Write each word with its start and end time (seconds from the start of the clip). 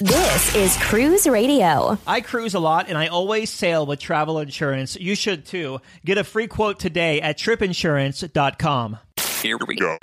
This 0.00 0.54
is 0.54 0.76
Cruise 0.76 1.26
Radio. 1.26 1.98
I 2.06 2.20
cruise 2.20 2.54
a 2.54 2.60
lot 2.60 2.88
and 2.88 2.96
I 2.96 3.08
always 3.08 3.50
sail 3.50 3.84
with 3.84 3.98
travel 3.98 4.38
insurance. 4.38 4.94
You 4.94 5.16
should 5.16 5.44
too. 5.44 5.80
Get 6.04 6.18
a 6.18 6.22
free 6.22 6.46
quote 6.46 6.78
today 6.78 7.20
at 7.20 7.36
tripinsurance.com. 7.36 8.98
Here 9.42 9.58
we 9.66 9.74
go. 9.74 9.98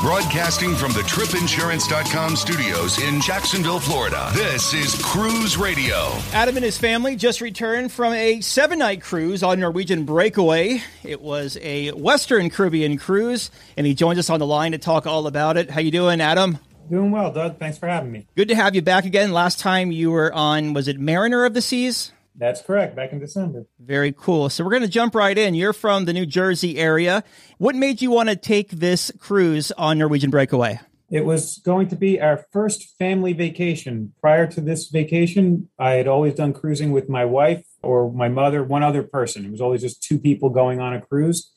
Broadcasting 0.00 0.74
from 0.74 0.92
the 0.92 1.00
tripinsurance.com 1.00 2.36
studios 2.36 2.98
in 3.02 3.20
Jacksonville, 3.20 3.80
Florida. 3.80 4.30
This 4.32 4.72
is 4.72 4.94
Cruise 5.02 5.58
Radio. 5.58 6.12
Adam 6.32 6.56
and 6.56 6.64
his 6.64 6.78
family 6.78 7.16
just 7.16 7.42
returned 7.42 7.92
from 7.92 8.14
a 8.14 8.40
seven 8.40 8.78
night 8.78 9.02
cruise 9.02 9.42
on 9.42 9.60
Norwegian 9.60 10.04
Breakaway. 10.04 10.82
It 11.02 11.20
was 11.20 11.58
a 11.60 11.90
Western 11.90 12.48
Caribbean 12.48 12.96
cruise, 12.96 13.50
and 13.76 13.86
he 13.86 13.94
joins 13.94 14.18
us 14.18 14.30
on 14.30 14.38
the 14.38 14.46
line 14.46 14.72
to 14.72 14.78
talk 14.78 15.06
all 15.06 15.26
about 15.26 15.58
it. 15.58 15.70
How 15.70 15.80
you 15.80 15.90
doing, 15.90 16.22
Adam? 16.22 16.58
Doing 16.88 17.10
well, 17.10 17.32
Doug. 17.32 17.58
Thanks 17.58 17.78
for 17.78 17.88
having 17.88 18.12
me. 18.12 18.26
Good 18.36 18.48
to 18.48 18.54
have 18.54 18.74
you 18.74 18.82
back 18.82 19.04
again. 19.04 19.32
Last 19.32 19.58
time 19.58 19.90
you 19.90 20.10
were 20.10 20.32
on, 20.32 20.72
was 20.72 20.88
it 20.88 21.00
Mariner 21.00 21.44
of 21.44 21.54
the 21.54 21.62
Seas? 21.62 22.12
That's 22.38 22.60
correct, 22.60 22.94
back 22.94 23.12
in 23.12 23.18
December. 23.18 23.66
Very 23.78 24.12
cool. 24.12 24.50
So 24.50 24.62
we're 24.62 24.70
going 24.70 24.82
to 24.82 24.88
jump 24.88 25.14
right 25.14 25.36
in. 25.36 25.54
You're 25.54 25.72
from 25.72 26.04
the 26.04 26.12
New 26.12 26.26
Jersey 26.26 26.78
area. 26.78 27.24
What 27.58 27.74
made 27.74 28.02
you 28.02 28.10
want 28.10 28.28
to 28.28 28.36
take 28.36 28.70
this 28.70 29.10
cruise 29.18 29.72
on 29.72 29.98
Norwegian 29.98 30.30
Breakaway? 30.30 30.78
It 31.10 31.24
was 31.24 31.58
going 31.58 31.88
to 31.88 31.96
be 31.96 32.20
our 32.20 32.44
first 32.52 32.96
family 32.98 33.32
vacation. 33.32 34.12
Prior 34.20 34.46
to 34.48 34.60
this 34.60 34.88
vacation, 34.88 35.68
I 35.78 35.92
had 35.92 36.08
always 36.08 36.34
done 36.34 36.52
cruising 36.52 36.90
with 36.90 37.08
my 37.08 37.24
wife 37.24 37.64
or 37.82 38.12
my 38.12 38.28
mother, 38.28 38.62
one 38.62 38.82
other 38.82 39.02
person. 39.02 39.44
It 39.44 39.52
was 39.52 39.60
always 39.60 39.80
just 39.80 40.02
two 40.02 40.18
people 40.18 40.50
going 40.50 40.80
on 40.80 40.92
a 40.92 41.00
cruise. 41.00 41.52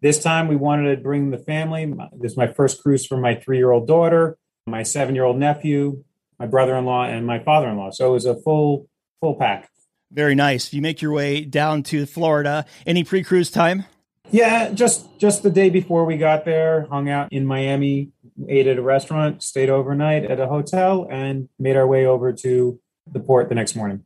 This 0.00 0.22
time 0.22 0.48
we 0.48 0.56
wanted 0.56 0.96
to 0.96 1.02
bring 1.02 1.30
the 1.30 1.38
family. 1.38 1.86
This 2.18 2.32
is 2.32 2.38
my 2.38 2.46
first 2.46 2.82
cruise 2.82 3.06
for 3.06 3.18
my 3.18 3.34
three 3.34 3.58
year 3.58 3.70
old 3.70 3.86
daughter, 3.86 4.36
my 4.66 4.82
seven 4.82 5.14
year 5.14 5.24
old 5.24 5.38
nephew, 5.38 6.02
my 6.38 6.46
brother 6.46 6.76
in 6.76 6.84
law, 6.84 7.04
and 7.04 7.26
my 7.26 7.38
father 7.38 7.68
in 7.68 7.76
law. 7.76 7.90
So 7.90 8.08
it 8.08 8.12
was 8.12 8.26
a 8.26 8.34
full, 8.34 8.88
full 9.20 9.34
pack. 9.34 9.70
Very 10.10 10.34
nice. 10.34 10.72
You 10.72 10.80
make 10.80 11.02
your 11.02 11.12
way 11.12 11.44
down 11.44 11.82
to 11.84 12.06
Florida. 12.06 12.64
Any 12.86 13.04
pre-cruise 13.04 13.50
time? 13.50 13.84
Yeah, 14.30 14.70
just 14.70 15.18
just 15.18 15.42
the 15.42 15.50
day 15.50 15.68
before 15.70 16.06
we 16.06 16.16
got 16.16 16.44
there, 16.44 16.86
hung 16.90 17.10
out 17.10 17.32
in 17.32 17.44
Miami, 17.44 18.10
ate 18.48 18.66
at 18.66 18.78
a 18.78 18.82
restaurant, 18.82 19.42
stayed 19.42 19.68
overnight 19.68 20.24
at 20.24 20.40
a 20.40 20.46
hotel, 20.46 21.06
and 21.10 21.48
made 21.58 21.76
our 21.76 21.86
way 21.86 22.06
over 22.06 22.32
to 22.32 22.80
the 23.10 23.20
port 23.20 23.50
the 23.50 23.54
next 23.54 23.76
morning. 23.76 24.02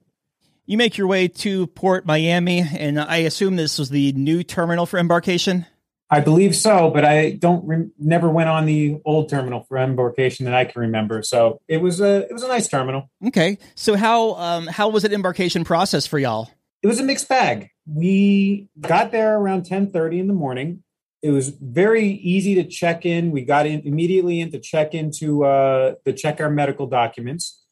You 0.67 0.77
make 0.77 0.99
your 0.99 1.07
way 1.07 1.29
to 1.29 1.69
Port 1.69 2.05
Miami, 2.05 2.61
and 2.61 3.01
I 3.01 3.19
assume 3.19 3.57
this 3.57 3.79
was 3.79 3.91
the 3.91 4.13
new 4.13 4.43
terminal 4.43 4.87
for 4.87 4.99
embarkation. 4.99 5.67
I 6.11 6.21
believe 6.21 6.57
so, 6.57 6.91
but 6.91 7.05
I 7.05 7.33
don't 7.33 7.67
re- 7.67 7.91
never 7.99 8.31
went 8.31 8.49
on 8.49 8.65
the 8.65 8.99
old 9.05 9.29
terminal 9.29 9.65
for 9.65 9.77
embarkation 9.77 10.47
that 10.47 10.55
I 10.55 10.65
can 10.65 10.81
remember. 10.81 11.23
So 11.23 11.61
it 11.69 11.83
was 11.83 12.01
a 12.01 12.27
it 12.27 12.33
was 12.33 12.43
a 12.43 12.49
nice 12.49 12.67
terminal. 12.67 13.11
Okay, 13.27 13.59
so 13.75 13.95
how 13.95 14.35
um, 14.37 14.67
how 14.67 14.89
was 14.89 15.05
it 15.05 15.13
embarkation 15.13 15.65
process 15.65 16.07
for 16.07 16.19
y'all? 16.19 16.51
It 16.83 16.87
was 16.87 16.99
a 16.99 17.03
mixed 17.03 17.29
bag. 17.29 17.71
We 17.87 18.69
got 18.81 19.13
there 19.13 19.39
around 19.39 19.67
ten 19.67 19.91
thirty 19.91 20.19
in 20.19 20.29
the 20.29 20.35
morning. 20.35 20.83
It 21.21 21.31
was 21.31 21.49
very 21.49 22.07
easy 22.09 22.55
to 22.55 22.65
check 22.65 23.05
in. 23.05 23.31
We 23.31 23.45
got 23.45 23.67
in 23.67 23.81
immediately 23.81 24.41
into 24.41 24.59
check 24.59 24.95
into 24.95 25.45
uh, 25.45 25.97
to 26.07 26.13
check 26.15 26.41
our 26.41 26.49
medical 26.49 26.87
documents. 26.87 27.63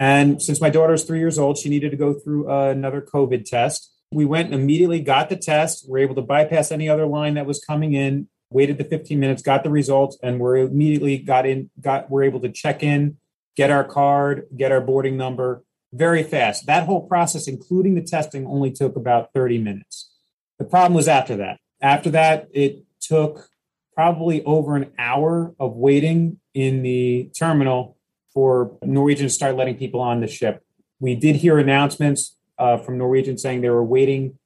And 0.00 0.42
since 0.42 0.60
my 0.60 0.70
daughter's 0.70 1.04
three 1.04 1.20
years 1.20 1.38
old, 1.38 1.58
she 1.58 1.68
needed 1.68 1.92
to 1.92 1.96
go 1.96 2.14
through 2.14 2.50
uh, 2.50 2.70
another 2.70 3.00
COVID 3.00 3.44
test. 3.44 3.92
We 4.12 4.24
went 4.24 4.54
immediately, 4.54 5.00
got 5.00 5.28
the 5.28 5.36
test, 5.36 5.86
We 5.86 5.92
were 5.92 5.98
able 5.98 6.14
to 6.16 6.22
bypass 6.22 6.70
any 6.70 6.88
other 6.88 7.06
line 7.06 7.34
that 7.34 7.46
was 7.46 7.64
coming 7.64 7.94
in, 7.94 8.28
waited 8.50 8.78
the 8.78 8.84
15 8.84 9.18
minutes, 9.18 9.42
got 9.42 9.64
the 9.64 9.70
results, 9.70 10.16
and 10.22 10.38
we're 10.38 10.56
immediately 10.58 11.18
got 11.18 11.46
in, 11.46 11.70
got 11.80 12.10
we're 12.10 12.22
able 12.22 12.40
to 12.40 12.48
check 12.48 12.82
in, 12.82 13.16
get 13.56 13.70
our 13.70 13.84
card, 13.84 14.46
get 14.56 14.70
our 14.70 14.80
boarding 14.80 15.16
number 15.16 15.64
very 15.94 16.22
fast. 16.22 16.66
That 16.66 16.84
whole 16.84 17.06
process, 17.06 17.46
including 17.46 17.94
the 17.94 18.02
testing, 18.02 18.46
only 18.46 18.70
took 18.70 18.96
about 18.96 19.32
30 19.32 19.58
minutes. 19.58 20.10
The 20.58 20.64
problem 20.64 20.94
was 20.94 21.08
after 21.08 21.36
that. 21.36 21.58
After 21.80 22.10
that, 22.10 22.48
it 22.52 22.84
took 23.00 23.48
probably 23.94 24.42
over 24.44 24.76
an 24.76 24.90
hour 24.98 25.54
of 25.60 25.74
waiting 25.74 26.40
in 26.52 26.82
the 26.82 27.30
terminal 27.36 27.96
for 28.32 28.76
Norwegian 28.82 29.26
to 29.26 29.30
start 29.30 29.56
letting 29.56 29.76
people 29.76 30.00
on 30.00 30.20
the 30.20 30.26
ship. 30.26 30.64
We 30.98 31.14
did 31.14 31.36
hear 31.36 31.58
announcements 31.58 32.36
uh, 32.58 32.78
from 32.78 32.98
Norwegian 32.98 33.38
saying 33.38 33.60
they 33.60 33.70
were 33.70 33.84
waiting 33.84 34.38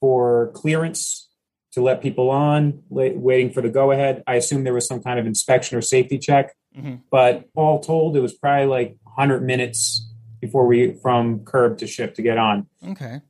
for 0.00 0.50
clearance 0.54 1.28
to 1.72 1.82
let 1.82 2.00
people 2.00 2.30
on, 2.30 2.82
waiting 2.88 3.50
for 3.50 3.60
the 3.60 3.68
go 3.68 3.90
ahead. 3.90 4.22
I 4.26 4.36
assume 4.36 4.64
there 4.64 4.74
was 4.74 4.86
some 4.86 5.02
kind 5.02 5.18
of 5.18 5.26
inspection 5.26 5.76
or 5.76 5.80
safety 5.80 6.18
check, 6.18 6.54
mm-hmm. 6.76 6.96
but 7.10 7.48
all 7.54 7.80
told, 7.80 8.16
it 8.16 8.20
was 8.20 8.32
probably 8.32 8.66
like 8.66 8.96
100 9.02 9.42
minutes 9.42 10.08
before 10.40 10.66
we 10.66 10.92
from 11.02 11.40
curb 11.40 11.78
to 11.78 11.86
ship 11.86 12.14
to 12.14 12.22
get 12.22 12.38
on. 12.38 12.66
Okay. 12.86 13.20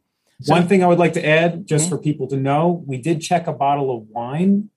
So, 0.43 0.53
One 0.53 0.69
thing 0.69 0.83
I 0.83 0.89
would 0.89 0.99
like 0.99 1.15
to 1.15 1.27
add, 1.27 1.67
just 1.67 1.87
mm-hmm. 1.87 1.97
for 1.97 2.03
people 2.03 2.27
to 2.29 2.37
know, 2.37 2.85
we 2.87 2.99
did 2.99 3.23
check 3.23 3.47
a 3.47 3.53
bottle 3.53 3.97
of 3.97 4.09
wine, 4.09 4.69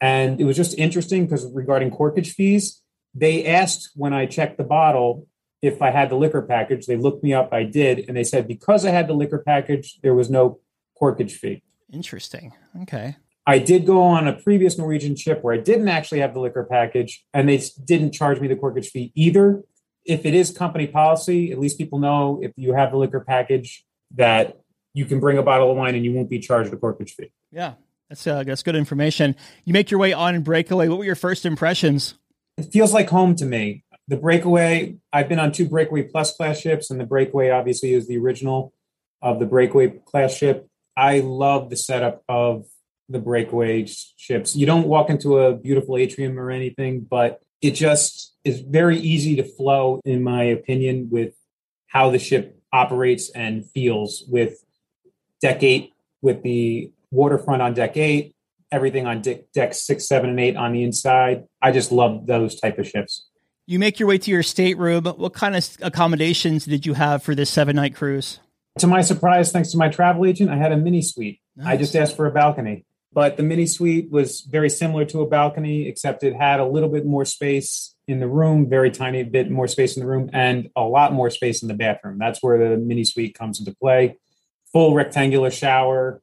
and 0.00 0.40
it 0.40 0.44
was 0.44 0.56
just 0.56 0.78
interesting 0.78 1.26
because 1.26 1.44
regarding 1.52 1.90
corkage 1.90 2.32
fees, 2.32 2.82
they 3.14 3.44
asked 3.46 3.90
when 3.94 4.14
I 4.14 4.26
checked 4.26 4.56
the 4.56 4.64
bottle 4.64 5.26
if 5.62 5.80
I 5.80 5.90
had 5.90 6.10
the 6.10 6.16
liquor 6.16 6.42
package. 6.42 6.86
They 6.86 6.96
looked 6.96 7.22
me 7.22 7.32
up. 7.32 7.52
I 7.52 7.62
did. 7.62 8.04
And 8.08 8.16
they 8.16 8.24
said 8.24 8.48
because 8.48 8.84
I 8.84 8.90
had 8.90 9.08
the 9.08 9.14
liquor 9.14 9.38
package, 9.38 10.00
there 10.02 10.14
was 10.14 10.28
no 10.28 10.58
corkage 11.00 11.32
fee. 11.32 11.62
Interesting. 11.92 12.52
Okay. 12.82 13.16
I 13.46 13.58
did 13.58 13.86
go 13.86 14.02
on 14.02 14.28
a 14.28 14.32
previous 14.32 14.78
Norwegian 14.78 15.16
ship 15.16 15.42
where 15.42 15.54
I 15.54 15.58
didn't 15.58 15.88
actually 15.88 16.20
have 16.20 16.34
the 16.34 16.40
liquor 16.40 16.66
package 16.68 17.24
and 17.32 17.48
they 17.48 17.62
didn't 17.84 18.12
charge 18.12 18.40
me 18.40 18.48
the 18.48 18.56
corkage 18.56 18.86
fee 18.86 19.12
either. 19.14 19.62
If 20.04 20.26
it 20.26 20.34
is 20.34 20.50
company 20.50 20.86
policy, 20.86 21.52
at 21.52 21.58
least 21.58 21.78
people 21.78 21.98
know 21.98 22.40
if 22.42 22.52
you 22.56 22.74
have 22.74 22.90
the 22.90 22.98
liquor 22.98 23.20
package 23.20 23.84
that 24.14 24.60
you 24.94 25.06
can 25.06 25.20
bring 25.20 25.38
a 25.38 25.42
bottle 25.42 25.70
of 25.70 25.76
wine 25.76 25.94
and 25.94 26.04
you 26.04 26.12
won't 26.12 26.28
be 26.28 26.38
charged 26.38 26.72
a 26.72 26.76
corkage 26.76 27.10
fee. 27.10 27.32
Yeah. 27.50 27.74
That's, 28.08 28.26
uh, 28.26 28.42
that's 28.42 28.62
good 28.62 28.76
information. 28.76 29.36
You 29.64 29.72
make 29.72 29.90
your 29.90 29.98
way 29.98 30.12
on 30.12 30.34
and 30.34 30.44
breakaway. 30.44 30.88
What 30.88 30.98
were 30.98 31.04
your 31.04 31.14
first 31.14 31.46
impressions? 31.46 32.14
It 32.58 32.70
feels 32.72 32.92
like 32.92 33.08
home 33.08 33.34
to 33.36 33.46
me 33.46 33.84
the 34.08 34.16
breakaway 34.16 34.96
i've 35.12 35.28
been 35.28 35.38
on 35.38 35.52
two 35.52 35.68
breakaway 35.68 36.02
plus 36.02 36.36
class 36.36 36.58
ships 36.58 36.90
and 36.90 37.00
the 37.00 37.06
breakaway 37.06 37.50
obviously 37.50 37.92
is 37.92 38.06
the 38.08 38.18
original 38.18 38.72
of 39.22 39.38
the 39.38 39.46
breakaway 39.46 39.88
class 39.88 40.34
ship. 40.36 40.68
I 40.96 41.20
love 41.20 41.70
the 41.70 41.76
setup 41.76 42.22
of 42.28 42.66
the 43.08 43.20
breakaway 43.20 43.86
ships. 43.86 44.56
You 44.56 44.66
don't 44.66 44.86
walk 44.86 45.08
into 45.08 45.38
a 45.38 45.54
beautiful 45.54 45.96
atrium 45.96 46.38
or 46.38 46.50
anything 46.50 47.06
but 47.08 47.40
it 47.62 47.72
just 47.72 48.34
is 48.44 48.60
very 48.60 48.98
easy 48.98 49.36
to 49.36 49.44
flow 49.44 50.00
in 50.04 50.22
my 50.22 50.42
opinion 50.42 51.08
with 51.10 51.34
how 51.86 52.10
the 52.10 52.18
ship 52.18 52.58
operates 52.72 53.30
and 53.30 53.70
feels 53.70 54.24
with 54.28 54.64
deck 55.40 55.62
eight 55.62 55.92
with 56.20 56.42
the 56.42 56.90
waterfront 57.10 57.62
on 57.62 57.74
deck 57.74 57.96
eight 57.96 58.34
everything 58.72 59.06
on 59.06 59.20
deck, 59.20 59.42
deck 59.52 59.74
six 59.74 60.08
seven 60.08 60.30
and 60.30 60.40
eight 60.40 60.56
on 60.56 60.72
the 60.72 60.82
inside. 60.82 61.44
I 61.60 61.70
just 61.70 61.92
love 61.92 62.26
those 62.26 62.58
type 62.58 62.78
of 62.78 62.88
ships 62.88 63.28
you 63.66 63.78
make 63.78 63.98
your 63.98 64.08
way 64.08 64.18
to 64.18 64.30
your 64.30 64.42
stateroom. 64.42 65.04
What 65.04 65.34
kind 65.34 65.56
of 65.56 65.68
accommodations 65.82 66.64
did 66.64 66.86
you 66.86 66.94
have 66.94 67.22
for 67.22 67.34
this 67.34 67.50
seven 67.50 67.76
night 67.76 67.94
cruise? 67.94 68.40
To 68.78 68.86
my 68.86 69.02
surprise, 69.02 69.52
thanks 69.52 69.70
to 69.72 69.76
my 69.76 69.88
travel 69.88 70.24
agent, 70.24 70.50
I 70.50 70.56
had 70.56 70.72
a 70.72 70.76
mini 70.76 71.02
suite. 71.02 71.40
Nice. 71.56 71.66
I 71.66 71.76
just 71.76 71.94
asked 71.94 72.16
for 72.16 72.26
a 72.26 72.30
balcony, 72.30 72.86
but 73.12 73.36
the 73.36 73.42
mini 73.42 73.66
suite 73.66 74.10
was 74.10 74.40
very 74.40 74.70
similar 74.70 75.04
to 75.06 75.20
a 75.20 75.26
balcony, 75.26 75.86
except 75.86 76.24
it 76.24 76.34
had 76.34 76.60
a 76.60 76.66
little 76.66 76.88
bit 76.88 77.04
more 77.04 77.26
space 77.26 77.94
in 78.08 78.18
the 78.18 78.28
room, 78.28 78.68
very 78.68 78.90
tiny 78.90 79.22
bit 79.22 79.50
more 79.50 79.68
space 79.68 79.96
in 79.96 80.02
the 80.02 80.08
room, 80.08 80.30
and 80.32 80.70
a 80.74 80.82
lot 80.82 81.12
more 81.12 81.28
space 81.30 81.62
in 81.62 81.68
the 81.68 81.74
bathroom. 81.74 82.18
That's 82.18 82.42
where 82.42 82.70
the 82.70 82.76
mini 82.78 83.04
suite 83.04 83.38
comes 83.38 83.58
into 83.58 83.74
play. 83.74 84.18
Full 84.72 84.94
rectangular 84.94 85.50
shower, 85.50 86.22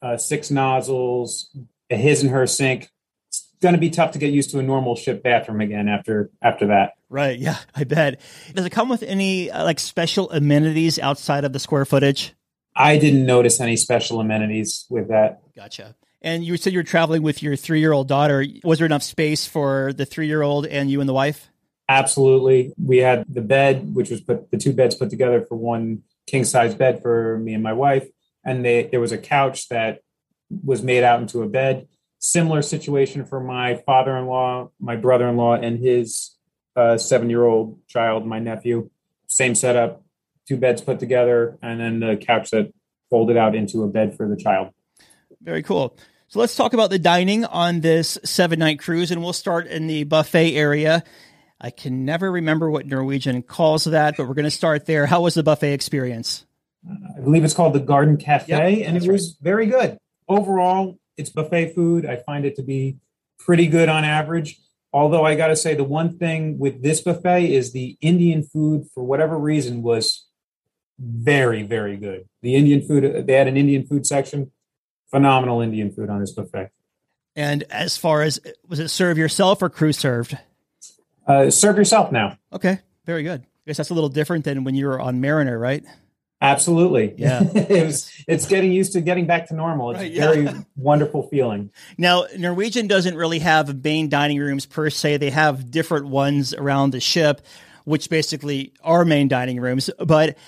uh, 0.00 0.16
six 0.16 0.50
nozzles, 0.50 1.54
a 1.90 1.96
his 1.96 2.22
and 2.22 2.30
her 2.30 2.46
sink, 2.46 2.88
going 3.60 3.74
to 3.74 3.80
be 3.80 3.90
tough 3.90 4.12
to 4.12 4.18
get 4.18 4.32
used 4.32 4.50
to 4.50 4.58
a 4.58 4.62
normal 4.62 4.96
ship 4.96 5.22
bathroom 5.22 5.60
again 5.60 5.88
after 5.88 6.30
after 6.42 6.68
that. 6.68 6.94
Right. 7.08 7.38
Yeah, 7.38 7.58
I 7.74 7.84
bet. 7.84 8.20
Does 8.54 8.64
it 8.64 8.70
come 8.70 8.88
with 8.88 9.02
any 9.02 9.50
uh, 9.50 9.64
like 9.64 9.78
special 9.78 10.30
amenities 10.30 10.98
outside 10.98 11.44
of 11.44 11.52
the 11.52 11.58
square 11.58 11.84
footage? 11.84 12.34
I 12.74 12.98
didn't 12.98 13.26
notice 13.26 13.60
any 13.60 13.76
special 13.76 14.20
amenities 14.20 14.86
with 14.88 15.08
that. 15.08 15.42
Gotcha. 15.54 15.96
And 16.22 16.44
you 16.44 16.56
said 16.56 16.72
you 16.72 16.78
were 16.78 16.84
traveling 16.84 17.22
with 17.22 17.42
your 17.42 17.56
three-year-old 17.56 18.06
daughter. 18.06 18.44
Was 18.62 18.78
there 18.78 18.86
enough 18.86 19.02
space 19.02 19.46
for 19.46 19.92
the 19.92 20.04
three-year-old 20.04 20.66
and 20.66 20.90
you 20.90 21.00
and 21.00 21.08
the 21.08 21.14
wife? 21.14 21.48
Absolutely. 21.88 22.72
We 22.80 22.98
had 22.98 23.24
the 23.28 23.40
bed, 23.40 23.94
which 23.94 24.10
was 24.10 24.20
put 24.20 24.50
the 24.50 24.58
two 24.58 24.72
beds 24.72 24.94
put 24.94 25.10
together 25.10 25.44
for 25.48 25.56
one 25.56 26.02
king 26.26 26.44
size 26.44 26.74
bed 26.74 27.02
for 27.02 27.38
me 27.38 27.54
and 27.54 27.62
my 27.62 27.72
wife. 27.72 28.06
And 28.44 28.64
they, 28.64 28.84
there 28.84 29.00
was 29.00 29.12
a 29.12 29.18
couch 29.18 29.68
that 29.70 30.00
was 30.64 30.82
made 30.82 31.02
out 31.02 31.20
into 31.20 31.42
a 31.42 31.48
bed. 31.48 31.88
Similar 32.20 32.62
situation 32.62 33.24
for 33.24 33.40
my 33.40 33.76
father 33.86 34.16
in 34.16 34.26
law, 34.26 34.70
my 34.78 34.96
brother 34.96 35.26
in 35.28 35.36
law, 35.36 35.54
and 35.54 35.78
his 35.78 36.36
uh, 36.76 36.98
seven 36.98 37.30
year 37.30 37.44
old 37.44 37.78
child, 37.88 38.26
my 38.26 38.38
nephew. 38.38 38.90
Same 39.26 39.54
setup, 39.54 40.04
two 40.46 40.56
beds 40.58 40.82
put 40.82 40.98
together, 41.00 41.58
and 41.62 41.80
then 41.80 42.00
the 42.00 42.16
couch 42.16 42.50
that 42.50 42.72
folded 43.08 43.36
out 43.36 43.54
into 43.54 43.82
a 43.84 43.88
bed 43.88 44.16
for 44.16 44.28
the 44.28 44.36
child. 44.36 44.68
Very 45.40 45.62
cool. 45.62 45.96
So 46.28 46.38
let's 46.38 46.54
talk 46.54 46.74
about 46.74 46.90
the 46.90 46.98
dining 46.98 47.44
on 47.44 47.80
this 47.80 48.18
seven 48.22 48.58
night 48.58 48.78
cruise, 48.78 49.10
and 49.10 49.22
we'll 49.22 49.32
start 49.32 49.66
in 49.66 49.88
the 49.88 50.04
buffet 50.04 50.54
area. 50.54 51.02
I 51.60 51.70
can 51.70 52.04
never 52.04 52.30
remember 52.30 52.70
what 52.70 52.86
Norwegian 52.86 53.42
calls 53.42 53.84
that, 53.84 54.16
but 54.16 54.28
we're 54.28 54.34
going 54.34 54.44
to 54.44 54.50
start 54.50 54.86
there. 54.86 55.06
How 55.06 55.22
was 55.22 55.34
the 55.34 55.42
buffet 55.42 55.72
experience? 55.72 56.46
I 56.88 57.20
believe 57.20 57.44
it's 57.44 57.52
called 57.52 57.72
the 57.72 57.80
Garden 57.80 58.16
Cafe, 58.16 58.46
Yep, 58.76 58.88
and 58.88 58.96
it 58.96 59.10
was 59.10 59.36
very 59.40 59.66
good. 59.66 59.98
Overall, 60.28 60.99
it's 61.20 61.30
buffet 61.30 61.74
food. 61.74 62.06
I 62.06 62.16
find 62.16 62.44
it 62.44 62.56
to 62.56 62.62
be 62.62 62.96
pretty 63.38 63.66
good 63.66 63.88
on 63.88 64.04
average. 64.04 64.58
Although 64.92 65.24
I 65.24 65.36
got 65.36 65.48
to 65.48 65.56
say, 65.56 65.74
the 65.74 65.84
one 65.84 66.18
thing 66.18 66.58
with 66.58 66.82
this 66.82 67.00
buffet 67.00 67.52
is 67.52 67.72
the 67.72 67.96
Indian 68.00 68.42
food, 68.42 68.88
for 68.92 69.04
whatever 69.04 69.38
reason, 69.38 69.82
was 69.82 70.26
very, 70.98 71.62
very 71.62 71.96
good. 71.96 72.28
The 72.42 72.56
Indian 72.56 72.82
food, 72.82 73.26
they 73.26 73.34
had 73.34 73.46
an 73.46 73.56
Indian 73.56 73.86
food 73.86 74.04
section, 74.04 74.50
phenomenal 75.10 75.60
Indian 75.60 75.92
food 75.92 76.10
on 76.10 76.20
this 76.20 76.32
buffet. 76.32 76.70
And 77.36 77.62
as 77.70 77.96
far 77.96 78.22
as 78.22 78.40
was 78.68 78.80
it 78.80 78.88
serve 78.88 79.16
yourself 79.16 79.62
or 79.62 79.70
crew 79.70 79.92
served? 79.92 80.36
Uh, 81.26 81.50
serve 81.50 81.76
yourself 81.76 82.10
now. 82.10 82.36
Okay, 82.52 82.80
very 83.06 83.22
good. 83.22 83.42
I 83.42 83.46
guess 83.66 83.76
that's 83.76 83.90
a 83.90 83.94
little 83.94 84.08
different 84.08 84.44
than 84.44 84.64
when 84.64 84.74
you 84.74 84.86
were 84.86 85.00
on 85.00 85.20
Mariner, 85.20 85.58
right? 85.58 85.84
Absolutely. 86.40 87.14
Yeah. 87.18 87.42
it 87.54 87.86
was, 87.86 88.10
it's 88.26 88.46
getting 88.46 88.72
used 88.72 88.92
to 88.92 89.00
getting 89.00 89.26
back 89.26 89.48
to 89.48 89.54
normal. 89.54 89.90
It's 89.90 90.00
Right, 90.00 90.10
a 90.10 90.14
yeah. 90.14 90.32
very 90.32 90.64
wonderful 90.76 91.28
feeling. 91.28 91.70
Now, 91.98 92.24
Norwegian 92.38 92.86
doesn't 92.86 93.14
really 93.16 93.40
have 93.40 93.82
main 93.84 94.08
dining 94.08 94.38
rooms 94.38 94.66
per 94.66 94.88
se. 94.90 95.18
They 95.18 95.30
have 95.30 95.70
different 95.70 96.06
ones 96.06 96.54
around 96.54 96.92
the 96.92 97.00
ship, 97.00 97.42
which 97.84 98.08
basically 98.08 98.72
are 98.82 99.04
main 99.04 99.28
dining 99.28 99.60
rooms. 99.60 99.90
But 99.98 100.38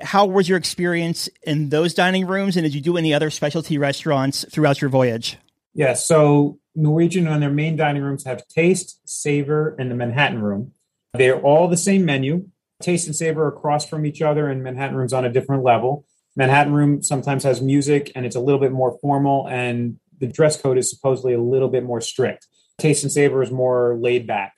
how 0.00 0.26
was 0.26 0.48
your 0.48 0.56
experience 0.58 1.28
in 1.42 1.68
those 1.68 1.94
dining 1.94 2.26
rooms? 2.26 2.56
And 2.56 2.64
did 2.64 2.74
you 2.74 2.80
do 2.80 2.96
any 2.96 3.12
other 3.12 3.30
specialty 3.30 3.76
restaurants 3.76 4.44
throughout 4.50 4.80
your 4.80 4.90
voyage? 4.90 5.36
Yeah, 5.74 5.94
so 5.94 6.58
Norwegian 6.74 7.26
on 7.26 7.40
their 7.40 7.50
main 7.50 7.76
dining 7.76 8.02
rooms 8.02 8.24
have 8.24 8.46
Taste, 8.48 9.00
Savor, 9.04 9.76
and 9.78 9.90
the 9.90 9.94
Manhattan 9.94 10.42
Room. 10.42 10.72
They're 11.14 11.40
all 11.40 11.68
the 11.68 11.76
same 11.76 12.04
menu. 12.04 12.48
Taste 12.80 13.06
and 13.06 13.16
Savor 13.16 13.46
across 13.46 13.86
from 13.86 14.06
each 14.06 14.22
other, 14.22 14.48
and 14.48 14.62
Manhattan 14.62 14.96
Room's 14.96 15.12
on 15.12 15.24
a 15.24 15.32
different 15.32 15.62
level. 15.62 16.04
Manhattan 16.36 16.72
Room 16.72 17.02
sometimes 17.02 17.44
has 17.44 17.60
music, 17.60 18.12
and 18.14 18.24
it's 18.24 18.36
a 18.36 18.40
little 18.40 18.60
bit 18.60 18.72
more 18.72 18.98
formal, 19.00 19.48
and 19.48 19.98
the 20.18 20.26
dress 20.26 20.60
code 20.60 20.78
is 20.78 20.90
supposedly 20.90 21.34
a 21.34 21.40
little 21.40 21.68
bit 21.68 21.84
more 21.84 22.00
strict. 22.00 22.46
Taste 22.78 23.02
and 23.02 23.12
Savor 23.12 23.42
is 23.42 23.50
more 23.50 23.96
laid 24.00 24.26
back. 24.26 24.54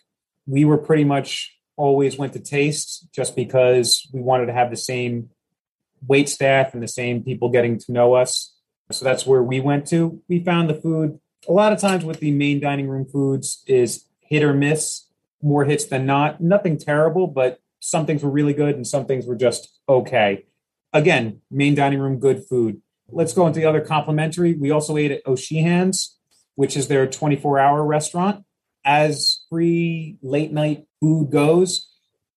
We 0.47 0.65
were 0.65 0.79
pretty 0.79 1.05
much 1.05 1.57
always 1.77 2.19
went 2.19 2.33
to 2.35 2.41
Taste 2.41 3.09
just 3.13 3.35
because 3.35 4.09
we 4.13 4.21
wanted 4.21 4.47
to 4.47 4.53
have 4.53 4.71
the 4.71 4.77
same 4.77 5.31
wait 6.07 6.29
staff 6.29 6.75
and 6.75 6.83
the 6.83 6.89
same 6.89 7.23
people 7.23 7.49
getting 7.49 7.79
to 7.79 7.93
know 7.93 8.15
us. 8.15 8.55
So 8.91 9.05
that's 9.05 9.27
where 9.27 9.43
we 9.43 9.61
went 9.61 9.87
to. 9.89 10.21
We 10.29 10.45
found 10.45 10.69
the 10.69 10.75
food 10.75 11.19
a 11.49 11.53
lot 11.53 11.73
of 11.73 11.81
times 11.81 12.05
with 12.05 12.21
the 12.21 12.31
main 12.31 12.61
dining 12.61 12.89
room 12.89 13.07
foods 13.07 13.63
is 13.67 14.05
hit 14.21 14.43
or 14.43 14.53
miss, 14.53 15.07
more 15.41 15.65
hits 15.65 15.87
than 15.87 16.07
not. 16.07 16.41
Nothing 16.41 16.79
terrible, 16.79 17.27
but 17.27 17.59
some 17.83 18.07
things 18.07 18.23
were 18.23 18.31
really 18.31 18.55
good 18.55 18.77
and 18.77 18.87
some 18.87 19.07
things 19.07 19.27
were 19.27 19.35
just 19.35 19.69
okay. 19.89 20.45
Again, 20.93 21.41
main 21.51 21.75
dining 21.75 21.99
room, 21.99 22.21
good 22.21 22.45
food. 22.49 22.81
Let's 23.09 23.33
go 23.33 23.47
into 23.47 23.59
the 23.59 23.67
other 23.67 23.81
complimentary. 23.81 24.55
We 24.55 24.71
also 24.71 24.97
ate 24.97 25.11
at 25.11 25.27
O'Sheehan's, 25.27 26.17
which 26.55 26.77
is 26.77 26.87
their 26.87 27.07
24 27.07 27.59
hour 27.59 27.85
restaurant. 27.85 28.45
As 28.85 29.45
free 29.51 30.17
late 30.23 30.53
night 30.53 30.87
food 31.01 31.31
goes, 31.31 31.89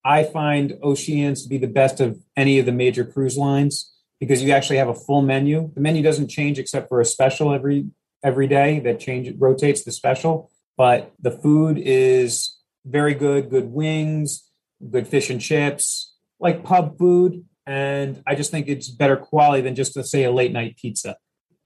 I 0.03 0.23
find 0.23 0.77
O'Sheehan's 0.81 1.43
to 1.43 1.49
be 1.49 1.57
the 1.57 1.67
best 1.67 1.99
of 1.99 2.19
any 2.35 2.57
of 2.57 2.65
the 2.65 2.71
major 2.71 3.05
cruise 3.05 3.37
lines 3.37 3.93
because 4.19 4.41
you 4.41 4.51
actually 4.51 4.77
have 4.77 4.89
a 4.89 4.95
full 4.95 5.21
menu. 5.21 5.71
The 5.75 5.81
menu 5.81 6.01
doesn't 6.01 6.29
change 6.29 6.57
except 6.57 6.89
for 6.89 7.01
a 7.01 7.05
special 7.05 7.53
every 7.53 7.87
every 8.23 8.47
day 8.47 8.79
that 8.79 8.99
change 8.99 9.31
rotates 9.37 9.83
the 9.83 9.91
special, 9.91 10.49
but 10.75 11.13
the 11.21 11.29
food 11.29 11.77
is 11.77 12.57
very 12.83 13.13
good, 13.13 13.51
good 13.51 13.71
wings, 13.71 14.43
good 14.91 15.07
fish 15.07 15.29
and 15.29 15.41
chips, 15.41 16.15
like 16.39 16.63
pub 16.63 16.97
food, 16.97 17.45
and 17.65 18.21
I 18.27 18.35
just 18.35 18.51
think 18.51 18.67
it's 18.67 18.89
better 18.89 19.17
quality 19.17 19.61
than 19.61 19.75
just 19.75 19.93
to 19.93 20.03
say 20.03 20.23
a 20.23 20.31
late 20.31 20.51
night 20.51 20.77
pizza. 20.77 21.17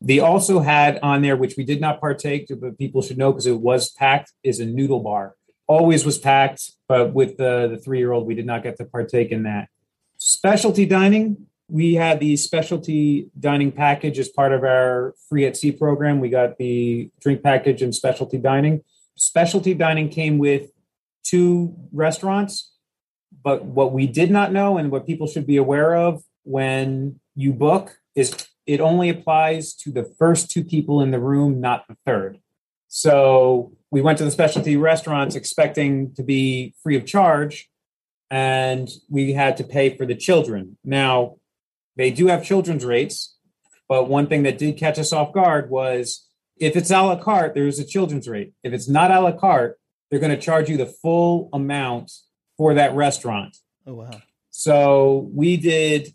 They 0.01 0.19
also 0.19 0.59
had 0.61 0.99
on 1.03 1.21
there, 1.21 1.35
which 1.35 1.55
we 1.57 1.65
did 1.65 1.81
not 1.81 1.99
partake, 1.99 2.49
but 2.61 2.77
people 2.77 3.01
should 3.01 3.17
know 3.17 3.31
because 3.31 3.47
it 3.47 3.59
was 3.59 3.91
packed, 3.91 4.31
is 4.43 4.59
a 4.59 4.65
noodle 4.65 5.01
bar. 5.01 5.35
Always 5.67 6.05
was 6.05 6.17
packed, 6.17 6.71
but 6.87 7.13
with 7.13 7.37
the, 7.37 7.67
the 7.67 7.77
three 7.77 7.99
year 7.99 8.11
old, 8.11 8.25
we 8.25 8.33
did 8.33 8.45
not 8.45 8.63
get 8.63 8.77
to 8.77 8.85
partake 8.85 9.31
in 9.31 9.43
that. 9.43 9.67
Specialty 10.17 10.85
dining, 10.85 11.47
we 11.69 11.95
had 11.95 12.19
the 12.19 12.35
specialty 12.37 13.29
dining 13.39 13.71
package 13.71 14.17
as 14.19 14.29
part 14.29 14.53
of 14.53 14.63
our 14.63 15.13
free 15.27 15.45
at 15.45 15.55
sea 15.55 15.71
program. 15.71 16.19
We 16.19 16.29
got 16.29 16.57
the 16.57 17.11
drink 17.21 17.43
package 17.43 17.81
and 17.81 17.93
specialty 17.93 18.37
dining. 18.37 18.81
Specialty 19.15 19.73
dining 19.73 20.09
came 20.09 20.37
with 20.37 20.71
two 21.23 21.75
restaurants, 21.91 22.68
but 23.49 23.65
what 23.65 23.91
we 23.91 24.05
did 24.05 24.29
not 24.29 24.53
know 24.53 24.77
and 24.77 24.91
what 24.91 25.07
people 25.07 25.25
should 25.25 25.47
be 25.47 25.57
aware 25.57 25.95
of 25.95 26.21
when 26.43 27.19
you 27.33 27.51
book 27.51 27.97
is 28.13 28.47
it 28.67 28.79
only 28.79 29.09
applies 29.09 29.73
to 29.73 29.91
the 29.91 30.03
first 30.19 30.51
two 30.51 30.63
people 30.63 31.01
in 31.01 31.09
the 31.09 31.19
room, 31.19 31.59
not 31.59 31.87
the 31.87 31.97
third. 32.05 32.37
So 32.89 33.71
we 33.89 34.01
went 34.01 34.19
to 34.19 34.23
the 34.23 34.29
specialty 34.29 34.77
restaurants 34.77 35.33
expecting 35.35 36.13
to 36.13 36.21
be 36.21 36.75
free 36.83 36.95
of 36.95 37.07
charge, 37.07 37.71
and 38.29 38.87
we 39.09 39.33
had 39.33 39.57
to 39.57 39.63
pay 39.63 39.97
for 39.97 40.05
the 40.05 40.13
children. 40.13 40.77
Now, 40.83 41.37
they 41.95 42.11
do 42.11 42.27
have 42.27 42.45
children's 42.45 42.85
rates, 42.85 43.35
but 43.87 44.07
one 44.07 44.27
thing 44.27 44.43
that 44.43 44.59
did 44.59 44.77
catch 44.77 44.99
us 44.99 45.11
off 45.11 45.33
guard 45.33 45.71
was 45.71 46.27
if 46.57 46.75
it's 46.75 46.91
a 46.91 47.01
la 47.01 47.15
carte, 47.15 47.55
there's 47.55 47.79
a 47.79 47.83
children's 47.83 48.27
rate. 48.27 48.53
If 48.63 48.73
it's 48.73 48.87
not 48.87 49.09
a 49.09 49.19
la 49.19 49.31
carte, 49.31 49.79
they're 50.11 50.19
going 50.19 50.37
to 50.37 50.45
charge 50.45 50.69
you 50.69 50.77
the 50.77 50.93
full 51.01 51.49
amount 51.51 52.11
for 52.59 52.73
that 52.73 52.93
restaurant. 52.93 53.55
Oh, 53.87 53.93
wow. 53.93 54.11
So 54.49 55.29
we 55.33 55.55
did 55.55 56.09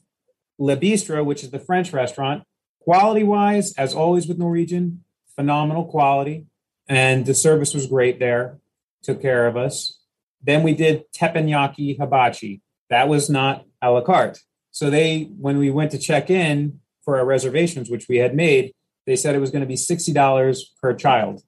Le 0.58 0.76
Bistro, 0.76 1.24
which 1.24 1.42
is 1.42 1.50
the 1.50 1.58
French 1.58 1.90
restaurant. 1.90 2.44
Quality 2.80 3.24
wise, 3.24 3.72
as 3.78 3.94
always 3.94 4.28
with 4.28 4.36
Norwegian, 4.38 5.04
phenomenal 5.36 5.86
quality. 5.86 6.44
And 6.86 7.24
the 7.24 7.34
service 7.34 7.72
was 7.72 7.86
great 7.86 8.18
there, 8.18 8.58
took 9.02 9.22
care 9.22 9.46
of 9.46 9.56
us. 9.56 9.98
Then 10.42 10.62
we 10.62 10.74
did 10.74 11.10
teppanyaki 11.16 11.98
hibachi. 11.98 12.60
That 12.90 13.08
was 13.08 13.30
not 13.30 13.64
a 13.80 13.90
la 13.90 14.02
carte. 14.02 14.40
So 14.70 14.90
they, 14.90 15.30
when 15.38 15.56
we 15.56 15.70
went 15.70 15.92
to 15.92 15.98
check 15.98 16.28
in 16.28 16.80
for 17.06 17.16
our 17.16 17.24
reservations, 17.24 17.88
which 17.88 18.06
we 18.06 18.18
had 18.18 18.36
made, 18.36 18.74
they 19.06 19.16
said 19.16 19.34
it 19.34 19.38
was 19.38 19.50
going 19.50 19.62
to 19.62 19.66
be 19.66 19.76
$60 19.76 20.62
per 20.82 20.92
child, 20.92 21.40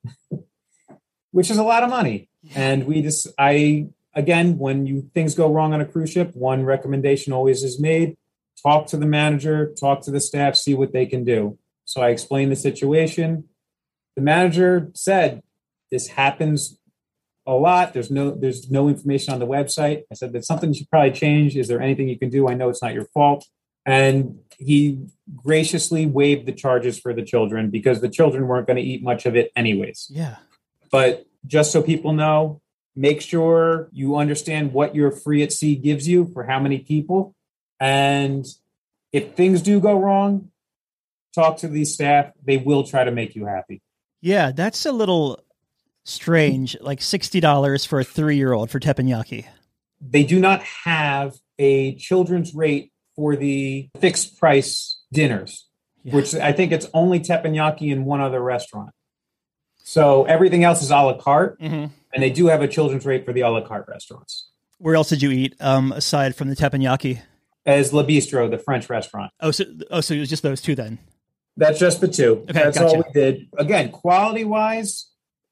which 1.33 1.51
is 1.51 1.59
a 1.59 1.63
lot 1.63 1.83
of 1.83 1.91
money. 1.91 2.31
And 2.55 2.87
we 2.87 3.03
just, 3.03 3.29
I, 3.39 3.89
again, 4.17 4.59
when 4.59 4.87
you 4.87 5.09
things 5.15 5.37
go 5.37 5.53
wrong 5.53 5.73
on 5.73 5.81
a 5.81 5.87
cruise 5.87 6.11
ship, 6.11 6.35
one 6.35 6.65
recommendation 6.65 7.33
always 7.33 7.63
is 7.63 7.79
made 7.79 8.17
talk 8.63 8.87
to 8.89 8.97
the 8.97 9.07
manager, 9.07 9.73
talk 9.79 10.01
to 10.03 10.11
the 10.11 10.21
staff, 10.21 10.57
see 10.57 10.75
what 10.75 10.93
they 10.93 11.07
can 11.07 11.25
do. 11.25 11.59
So 11.85 12.01
I 12.01 12.09
explained 12.09 12.51
the 12.51 12.57
situation. 12.57 13.45
The 14.17 14.23
manager 14.23 14.91
said, 14.95 15.43
This 15.91 16.09
happens 16.09 16.79
a 17.47 17.55
lot. 17.55 17.93
There's 17.93 18.11
no 18.11 18.31
there's 18.33 18.71
no 18.71 18.89
information 18.89 19.33
on 19.33 19.41
the 19.41 19.47
website. 19.47 20.03
I 20.11 20.15
said 20.15 20.33
that's 20.33 20.49
something 20.49 20.71
you 20.71 20.79
should 20.79 20.91
probably 20.91 21.13
change. 21.13 21.57
Is 21.57 21.69
there 21.69 21.81
anything 21.81 22.09
you 22.09 22.19
can 22.19 22.31
do? 22.31 22.49
I 22.49 22.55
know 22.55 22.69
it's 22.69 22.83
not 22.83 22.95
your 22.95 23.07
fault. 23.07 23.47
And 23.85 24.41
he 24.59 25.07
graciously 25.37 26.07
waived 26.07 26.47
the 26.47 26.53
charges 26.53 26.99
for 26.99 27.15
the 27.15 27.23
children 27.23 27.71
because 27.71 28.01
the 28.01 28.09
children 28.09 28.49
weren't 28.49 28.67
going 28.67 28.79
to 28.79 28.83
eat 28.83 29.05
much 29.05 29.27
of 29.27 29.37
it 29.37 29.53
anyways. 29.55 30.09
Yeah. 30.11 30.37
But 30.91 31.27
just 31.47 31.71
so 31.71 31.83
people 31.83 32.13
know, 32.13 32.61
make 32.97 33.21
sure 33.21 33.89
you 33.93 34.17
understand 34.17 34.73
what 34.73 34.95
your 34.95 35.11
free 35.11 35.43
at 35.43 35.53
sea 35.53 35.77
gives 35.77 36.09
you 36.09 36.31
for 36.33 36.45
how 36.45 36.59
many 36.59 36.79
people. 36.79 37.35
And 37.79 38.47
if 39.13 39.35
things 39.35 39.61
do 39.63 39.79
go 39.81 39.99
wrong, 40.01 40.51
talk 41.35 41.59
to 41.59 41.69
the 41.69 41.85
staff. 41.85 42.33
They 42.43 42.57
will 42.57 42.85
try 42.85 43.05
to 43.05 43.11
make 43.11 43.37
you 43.37 43.45
happy. 43.47 43.83
Yeah, 44.23 44.51
that's 44.53 44.87
a 44.87 44.93
little 44.93 45.41
strange. 46.05 46.77
Like 46.81 47.01
$60 47.01 47.87
for 47.87 48.01
a 48.01 48.05
three 48.05 48.37
year 48.37 48.53
old 48.53 48.71
for 48.71 48.81
teppanyaki. 48.81 49.45
They 50.01 50.25
do 50.25 50.41
not 50.41 50.63
have 50.63 51.35
a 51.59 51.95
children's 51.97 52.55
rate 52.55 52.93
for 53.15 53.37
the 53.37 53.89
fixed 54.01 54.39
price 54.39 55.01
dinners, 55.13 55.67
Yeah. 56.03 56.15
which 56.15 56.35
I 56.35 56.53
think 56.53 56.73
it's 56.73 56.87
only 56.95 57.21
teppanyaki 57.21 57.91
in 57.93 58.05
one 58.05 58.21
other 58.21 58.41
restaurant. 58.41 58.91
So 59.83 60.25
everything 60.25 60.65
else 60.65 60.83
is 60.83 60.91
a 60.91 60.97
la 60.97 61.15
carte, 61.17 61.59
Mhm. 61.61 61.91
And 62.17 62.23
they 62.23 62.31
do 62.31 62.47
have 62.47 62.63
a 62.63 62.69
children's 62.69 63.05
rate 63.05 63.27
for 63.27 63.35
the 63.35 63.43
a 63.43 63.51
la 63.51 63.61
carte 63.61 63.87
restaurants. 63.89 64.51
Where 64.79 64.95
else 64.95 65.11
did 65.11 65.21
you 65.21 65.31
eat 65.31 65.55
um, 65.61 65.93
aside 65.93 66.35
from 66.35 66.49
the 66.49 66.57
teppanyaki? 66.57 67.21
As 67.67 67.93
Le 67.93 68.05
Bistro, 68.05 68.51
the 68.51 68.59
French 68.59 68.89
restaurant. 68.89 69.31
Oh, 69.41 69.51
so 69.51 69.65
oh, 69.91 70.01
so 70.01 70.15
it 70.15 70.21
was 70.21 70.31
just 70.31 70.43
those 70.43 70.63
two 70.63 70.75
then. 70.75 70.99
That's 71.59 71.79
just 71.79 72.01
the 72.01 72.09
two. 72.09 72.45
Okay, 72.49 72.53
That's 72.53 72.79
gotcha. 72.79 72.97
all 72.97 73.05
we 73.05 73.13
did. 73.13 73.49
Again, 73.59 73.91
quality 73.91 74.45
wise, 74.45 75.11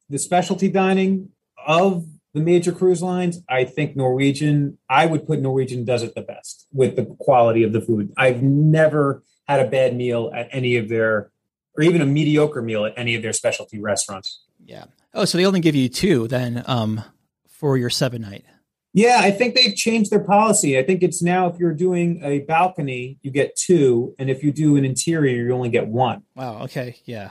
the 0.08 0.18
specialty 0.18 0.70
dining 0.70 1.30
of 1.66 2.06
the 2.32 2.40
major 2.40 2.72
cruise 2.72 3.02
lines, 3.02 3.40
I 3.48 3.64
think 3.64 3.94
Norwegian, 3.94 4.78
I 4.88 5.06
would 5.06 5.26
put 5.26 5.40
Norwegian 5.40 5.84
does 5.84 6.02
it 6.02 6.14
the 6.14 6.22
best 6.22 6.66
with 6.72 6.96
the 6.96 7.04
quality 7.04 7.62
of 7.62 7.72
the 7.72 7.80
food. 7.80 8.12
I've 8.16 8.42
never 8.42 9.22
had 9.46 9.60
a 9.60 9.68
bad 9.68 9.94
meal 9.96 10.32
at 10.34 10.48
any 10.50 10.76
of 10.76 10.88
their, 10.88 11.30
or 11.76 11.84
even 11.84 12.00
a 12.00 12.06
mediocre 12.06 12.62
meal 12.62 12.84
at 12.86 12.94
any 12.96 13.14
of 13.14 13.22
their 13.22 13.32
specialty 13.32 13.80
restaurants. 13.80 14.42
Yeah. 14.64 14.84
Oh, 15.14 15.24
so 15.24 15.38
they 15.38 15.46
only 15.46 15.60
give 15.60 15.76
you 15.76 15.88
two 15.88 16.28
then 16.28 16.64
um, 16.66 17.02
for 17.48 17.78
your 17.78 17.90
seven 17.90 18.22
night. 18.22 18.44
Yeah, 18.92 19.18
I 19.20 19.32
think 19.32 19.56
they've 19.56 19.74
changed 19.74 20.10
their 20.10 20.22
policy. 20.22 20.78
I 20.78 20.84
think 20.84 21.02
it's 21.02 21.20
now 21.20 21.48
if 21.48 21.58
you're 21.58 21.74
doing 21.74 22.20
a 22.22 22.40
balcony, 22.40 23.18
you 23.22 23.32
get 23.32 23.56
two, 23.56 24.14
and 24.20 24.30
if 24.30 24.44
you 24.44 24.52
do 24.52 24.76
an 24.76 24.84
interior, 24.84 25.44
you 25.44 25.52
only 25.52 25.68
get 25.68 25.88
one. 25.88 26.22
Wow. 26.36 26.62
Okay. 26.62 26.96
Yeah. 27.04 27.30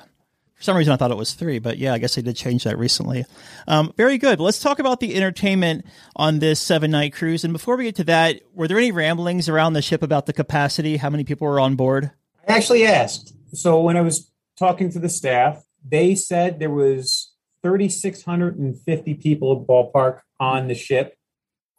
For 0.56 0.64
some 0.64 0.78
reason, 0.78 0.92
I 0.94 0.98
thought 0.98 1.12
it 1.12 1.18
was 1.18 1.34
three, 1.34 1.60
but 1.60 1.78
yeah, 1.78 1.94
I 1.94 2.00
guess 2.00 2.16
they 2.16 2.22
did 2.22 2.36
change 2.36 2.66
that 2.66 2.78
recently. 2.78 3.26
Um, 3.66 3.94
very 3.96 4.18
good. 4.18 4.42
Let's 4.42 4.60
talk 4.60 4.80
about 4.80 5.00
the 5.00 5.16
entertainment 5.16 5.86
on 6.18 6.40
this 6.40 6.60
seven 6.60 6.92
night 6.92 7.14
cruise. 7.14 7.46
And 7.46 7.54
before 7.54 7.78
we 7.78 7.86
get 7.86 7.96
to 7.96 8.04
that, 8.06 8.42
were 8.54 8.68
there 8.68 8.78
any 8.78 8.92
ramblings 8.92 9.48
around 9.48 9.74
the 9.74 9.82
ship 9.82 10.04
about 10.04 10.26
the 10.26 10.34
capacity? 10.34 10.98
How 10.98 11.10
many 11.10 11.24
people 11.24 11.48
were 11.48 11.62
on 11.62 11.76
board? 11.76 12.12
I 12.48 12.58
actually 12.58 12.86
asked. 12.86 13.34
So 13.54 13.80
when 13.80 13.96
I 13.96 14.02
was 14.02 14.30
talking 14.58 14.92
to 14.92 15.00
the 15.00 15.10
staff, 15.10 15.64
they 15.86 16.16
said 16.16 16.60
there 16.60 16.70
was 16.70 17.23
3,650 17.64 19.14
people 19.16 19.54
at 19.54 19.60
the 19.60 19.74
ballpark 19.74 20.20
on 20.40 20.68
the 20.68 20.76
ship. 20.76 21.16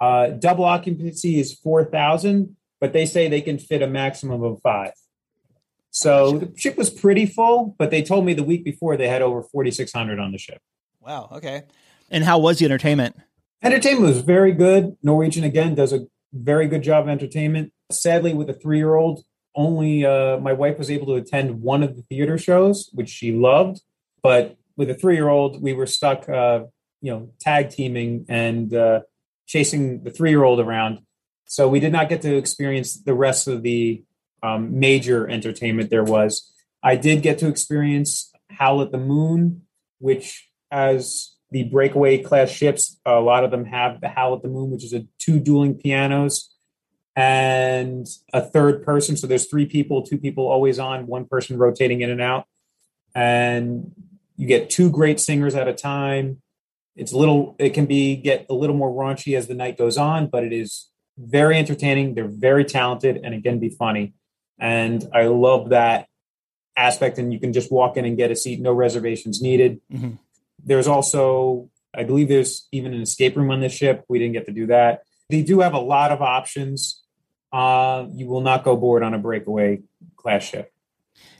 Uh, 0.01 0.29
double 0.29 0.65
occupancy 0.65 1.39
is 1.39 1.53
4,000, 1.53 2.57
but 2.81 2.93
they 2.93 3.07
say 3.07 3.29
they 3.29 3.41
can 3.41 3.59
fit 3.59 3.83
a 3.83 3.87
maximum 3.87 4.43
of 4.43 4.61
five. 4.61 4.93
So 5.91 6.39
the 6.39 6.59
ship 6.59 6.77
was 6.77 6.91
pretty 6.91 7.25
full, 7.25 7.77
but 7.79 7.91
they 7.91 8.03
told 8.03 8.27
me 8.27 8.35
the 8.35 8.43
week 8.43 8.65
before 8.65 8.97
they 8.97 9.07
had 9.09 9.23
over 9.23 9.43
4,600 9.43 10.19
on 10.19 10.33
the 10.33 10.39
ship. 10.39 10.61
Wow. 11.01 11.29
Okay. 11.31 11.63
And 12.11 12.25
how 12.25 12.39
was 12.39 12.59
the 12.59 12.65
entertainment? 12.65 13.17
Entertainment 13.63 14.07
was 14.07 14.21
very 14.21 14.53
good. 14.53 14.97
Norwegian 15.03 15.45
again 15.45 15.75
does 15.75 15.93
a 15.93 16.07
very 16.33 16.67
good 16.67 16.83
job 16.83 17.05
of 17.05 17.09
entertainment. 17.09 17.73
Sadly, 17.93 18.35
with 18.35 18.51
a 18.51 18.55
three-year-old, 18.55 19.23
only 19.55 20.05
uh, 20.05 20.39
my 20.39 20.53
wife 20.53 20.79
was 20.79 20.91
able 20.91 21.07
to 21.07 21.15
attend 21.15 21.63
one 21.63 21.83
of 21.83 21.97
the 21.97 22.03
theater 22.03 22.39
shows, 22.39 22.91
which 22.93 23.09
she 23.09 23.31
loved. 23.31 23.81
But 24.23 24.57
with 24.77 24.91
a 24.91 24.95
three-year-old, 24.95 25.63
we 25.63 25.73
were 25.73 25.87
stuck, 25.87 26.29
uh, 26.29 26.65
you 27.01 27.13
know, 27.13 27.31
tag 27.41 27.71
teaming 27.71 28.27
and 28.29 28.75
uh, 28.75 29.01
chasing 29.47 30.03
the 30.03 30.11
three-year-old 30.11 30.61
around. 30.61 31.01
So 31.47 31.69
we 31.69 31.81
did 31.81 31.93
not 31.93 32.09
get 32.09 32.23
to 32.23 32.37
experience 32.37 33.01
the 33.01 33.15
rest 33.15 33.47
of 33.49 33.63
the 33.63 34.03
um, 34.43 34.79
major 34.79 35.29
entertainment 35.29 35.91
there 35.91 36.05
was. 36.05 36.53
I 36.83 36.97
did 36.97 37.23
get 37.23 37.39
to 37.39 37.49
experience 37.49 38.33
Howl 38.51 38.83
at 38.83 38.93
the 38.93 38.99
Moon, 38.99 39.63
which 39.99 40.49
as 40.71 41.35
the 41.51 41.65
breakaway 41.65 42.19
class 42.19 42.51
ships, 42.51 42.99
a 43.07 43.21
lot 43.21 43.45
of 43.45 43.51
them 43.51 43.65
have 43.67 44.01
the 44.01 44.09
Howl 44.09 44.35
at 44.35 44.43
the 44.43 44.49
Moon, 44.49 44.71
which 44.71 44.85
is 44.85 44.93
a 44.93 45.07
two 45.19 45.39
dueling 45.39 45.75
pianos 45.77 46.51
and 47.17 48.07
a 48.33 48.41
third 48.41 48.85
person. 48.85 49.17
So 49.17 49.27
there's 49.27 49.47
three 49.47 49.67
people, 49.67 50.03
two 50.03 50.19
people 50.19 50.49
always 50.49 50.79
on, 50.79 51.07
one 51.07 51.27
person 51.27 51.57
rotating 51.57 52.01
in 52.01 52.11
and 52.11 52.21
out. 52.21 52.47
And 53.15 53.93
you 54.37 54.47
get 54.47 54.71
two 54.71 54.91
great 54.91 55.21
singers 55.21 55.55
at 55.55 55.69
a 55.69 55.75
time. 55.75 56.41
It's 56.97 57.13
a 57.13 57.17
little, 57.17 57.57
it 57.59 57.71
can 57.71 57.87
be 57.87 58.17
get 58.17 58.47
a 58.49 58.55
little 58.55 58.77
more 58.77 58.91
raunchy 58.91 59.37
as 59.37 59.47
the 59.47 59.55
night 59.55 59.79
goes 59.79 59.97
on, 59.97 60.29
but 60.29 60.45
it 60.45 60.53
is 60.53 60.89
very 61.19 61.57
entertaining. 61.59 62.15
They're 62.15 62.29
very 62.29 62.65
talented 62.65 63.21
and 63.23 63.35
again, 63.35 63.59
be 63.59 63.69
funny. 63.69 64.15
And 64.59 65.05
I 65.13 65.27
love 65.27 65.71
that 65.71 66.07
aspect. 66.77 67.19
And 67.19 67.33
you 67.33 67.41
can 67.41 67.53
just 67.53 67.71
walk 67.71 67.97
in 67.97 68.05
and 68.05 68.17
get 68.17 68.31
a 68.31 68.37
seat, 68.37 68.61
no 68.61 68.73
reservations 68.73 69.43
needed. 69.43 69.81
Mhm. 69.93 70.19
There's 70.65 70.87
also, 70.87 71.71
I 71.95 72.05
believe 72.05 72.29
there's 72.29 72.69
even 72.73 72.95
an 72.95 73.03
escape 73.03 73.37
room 73.37 73.51
on 73.51 73.61
this 73.61 73.73
ship. 73.73 74.05
We 74.09 74.19
didn't 74.19 74.33
get 74.33 74.47
to 74.47 74.53
do 74.53 74.67
that. 74.67 75.03
They 75.31 75.43
do 75.43 75.61
have 75.61 75.75
a 75.75 75.81
lot 75.81 76.11
of 76.11 76.23
options. 76.23 77.03
Uh, 77.53 78.07
you 78.13 78.27
will 78.27 78.41
not 78.41 78.65
go 78.65 78.77
board 78.77 79.03
on 79.03 79.15
a 79.15 79.19
breakaway 79.19 79.83
class 80.17 80.43
ship. 80.43 80.73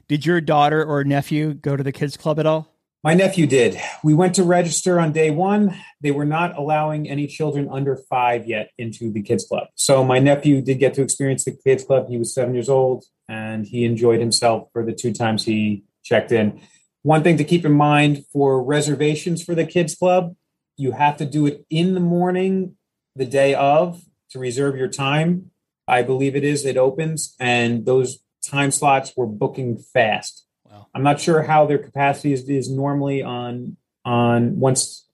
Did 0.07 0.27
your 0.27 0.41
daughter 0.41 0.85
or 0.85 1.03
nephew 1.05 1.55
go 1.55 1.77
to 1.77 1.83
the 1.83 1.93
kids 1.93 2.17
club 2.17 2.39
at 2.39 2.47
all? 2.47 2.74
My 3.05 3.13
nephew 3.13 3.47
did. 3.47 3.79
We 4.03 4.15
went 4.15 4.35
to 4.37 4.45
register 4.45 4.99
on 4.99 5.13
day 5.13 5.31
one. 5.31 5.79
They 6.01 6.11
were 6.11 6.25
not 6.25 6.57
allowing 6.57 7.07
any 7.07 7.27
children 7.27 7.69
under 7.71 7.97
five 7.97 8.47
yet 8.47 8.71
into 8.79 9.13
the 9.13 9.21
kids 9.21 9.45
club. 9.45 9.67
So 9.75 10.03
my 10.03 10.19
nephew 10.21 10.63
did 10.63 10.79
get 10.79 10.95
to 10.95 11.03
experience 11.03 11.45
the 11.45 11.53
kids 11.53 11.85
club. 11.85 12.09
He 12.09 12.17
was 12.17 12.33
seven 12.33 12.55
years 12.55 12.71
old 12.71 13.05
and 13.29 13.67
he 13.67 13.85
enjoyed 13.85 14.21
himself 14.21 14.71
for 14.73 14.83
the 14.83 14.95
two 14.95 15.13
times 15.13 15.45
he 15.45 15.85
checked 16.03 16.33
in. 16.33 16.63
One 17.03 17.23
thing 17.23 17.37
to 17.37 17.45
keep 17.45 17.67
in 17.67 17.73
mind 17.73 18.25
for 18.33 18.65
reservations 18.65 19.45
for 19.45 19.55
the 19.55 19.67
kids 19.67 19.95
club, 19.95 20.35
you 20.79 20.93
have 20.93 21.19
to 21.19 21.27
do 21.27 21.45
it 21.45 21.67
in 21.69 21.93
the 21.93 22.01
morning, 22.01 22.77
the 23.15 23.27
day 23.27 23.55
of, 23.55 24.01
to 24.31 24.39
reserve 24.39 24.79
your 24.79 24.89
time. 24.89 25.51
I 25.87 26.01
believe 26.01 26.35
it 26.37 26.45
is. 26.45 26.65
It 26.65 26.79
opens, 26.79 27.37
and 27.39 27.85
those 27.85 28.21
time 28.43 28.71
slots 28.71 29.13
were 29.15 29.27
booking 29.27 29.77
fast. 29.77 30.47
Wow. 30.75 30.89
I'm 30.93 31.05
not 31.05 31.21
sure 31.21 31.43
how 31.43 31.67
their 31.67 31.79
capacity 31.79 32.33
is, 32.33 32.49
is 32.49 32.69
normally 32.69 33.23
on 33.23 33.77
on 34.05 34.59
once 34.59 35.07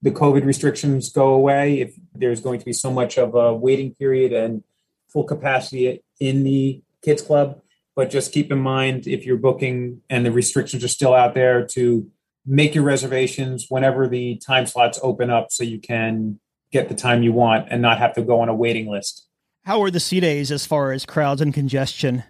the 0.00 0.10
COVID 0.10 0.44
restrictions 0.44 1.10
go 1.10 1.34
away. 1.34 1.80
If 1.80 1.94
there's 2.14 2.40
going 2.40 2.58
to 2.58 2.64
be 2.64 2.72
so 2.72 2.90
much 2.90 3.18
of 3.18 3.34
a 3.34 3.54
waiting 3.54 3.94
period 3.94 4.32
and 4.32 4.64
full 5.08 5.24
capacity 5.24 6.02
in 6.18 6.44
the 6.44 6.82
kids 7.04 7.20
club, 7.20 7.60
but 7.94 8.08
just 8.08 8.32
keep 8.32 8.50
in 8.50 8.58
mind 8.58 9.06
if 9.06 9.26
you're 9.26 9.36
booking 9.36 10.00
and 10.08 10.24
the 10.24 10.32
restrictions 10.32 10.82
are 10.82 10.88
still 10.88 11.14
out 11.14 11.34
there 11.34 11.66
to 11.66 12.10
make 12.46 12.74
your 12.74 12.84
reservations 12.84 13.66
whenever 13.68 14.08
the 14.08 14.36
time 14.44 14.66
slots 14.66 14.98
open 15.02 15.30
up 15.30 15.52
so 15.52 15.62
you 15.62 15.78
can 15.78 16.40
get 16.72 16.88
the 16.88 16.94
time 16.94 17.22
you 17.22 17.32
want 17.32 17.68
and 17.70 17.82
not 17.82 17.98
have 17.98 18.14
to 18.14 18.22
go 18.22 18.40
on 18.40 18.48
a 18.48 18.54
waiting 18.54 18.90
list. 18.90 19.28
How 19.64 19.82
are 19.82 19.90
the 19.90 20.00
sea 20.00 20.20
days 20.20 20.50
as 20.50 20.64
far 20.64 20.90
as 20.90 21.04
crowds 21.04 21.42
and 21.42 21.52
congestion? 21.52 22.24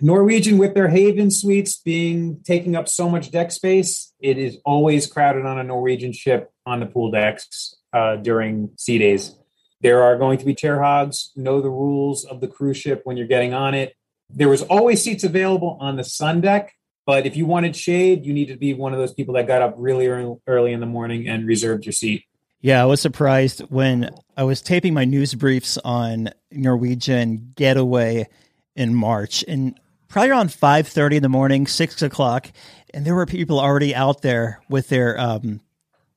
Norwegian 0.00 0.58
with 0.58 0.74
their 0.74 0.88
Haven 0.88 1.30
suites 1.30 1.80
being 1.80 2.40
taking 2.44 2.76
up 2.76 2.88
so 2.88 3.08
much 3.08 3.30
deck 3.30 3.50
space, 3.50 4.12
it 4.20 4.36
is 4.36 4.58
always 4.64 5.06
crowded 5.06 5.46
on 5.46 5.58
a 5.58 5.64
Norwegian 5.64 6.12
ship 6.12 6.50
on 6.66 6.80
the 6.80 6.86
pool 6.86 7.10
decks 7.10 7.76
uh, 7.92 8.16
during 8.16 8.70
sea 8.76 8.98
days. 8.98 9.34
There 9.80 10.02
are 10.02 10.18
going 10.18 10.38
to 10.38 10.44
be 10.44 10.54
chair 10.54 10.82
hogs. 10.82 11.32
Know 11.34 11.60
the 11.60 11.70
rules 11.70 12.24
of 12.24 12.40
the 12.40 12.48
cruise 12.48 12.76
ship 12.76 13.02
when 13.04 13.16
you're 13.16 13.26
getting 13.26 13.54
on 13.54 13.74
it. 13.74 13.94
There 14.28 14.48
was 14.48 14.62
always 14.62 15.02
seats 15.02 15.24
available 15.24 15.78
on 15.80 15.96
the 15.96 16.04
sun 16.04 16.40
deck, 16.40 16.74
but 17.06 17.24
if 17.24 17.36
you 17.36 17.46
wanted 17.46 17.76
shade, 17.76 18.26
you 18.26 18.34
needed 18.34 18.54
to 18.54 18.58
be 18.58 18.74
one 18.74 18.92
of 18.92 18.98
those 18.98 19.14
people 19.14 19.34
that 19.34 19.46
got 19.46 19.62
up 19.62 19.74
really 19.78 20.08
early 20.46 20.72
in 20.72 20.80
the 20.80 20.86
morning 20.86 21.28
and 21.28 21.46
reserved 21.46 21.86
your 21.86 21.92
seat. 21.92 22.24
Yeah, 22.60 22.82
I 22.82 22.86
was 22.86 23.00
surprised 23.00 23.60
when 23.68 24.10
I 24.36 24.42
was 24.42 24.60
taping 24.60 24.92
my 24.92 25.04
news 25.04 25.34
briefs 25.34 25.78
on 25.78 26.30
Norwegian 26.50 27.52
Getaway 27.54 28.26
in 28.74 28.94
March, 28.94 29.44
and 29.46 29.78
probably 30.08 30.30
around 30.30 30.52
five 30.52 30.88
thirty 30.88 31.16
in 31.16 31.22
the 31.22 31.28
morning, 31.28 31.66
six 31.66 32.00
o'clock, 32.02 32.50
and 32.94 33.04
there 33.04 33.14
were 33.14 33.26
people 33.26 33.58
already 33.60 33.94
out 33.94 34.22
there 34.22 34.60
with 34.68 34.88
their 34.88 35.18
um, 35.18 35.60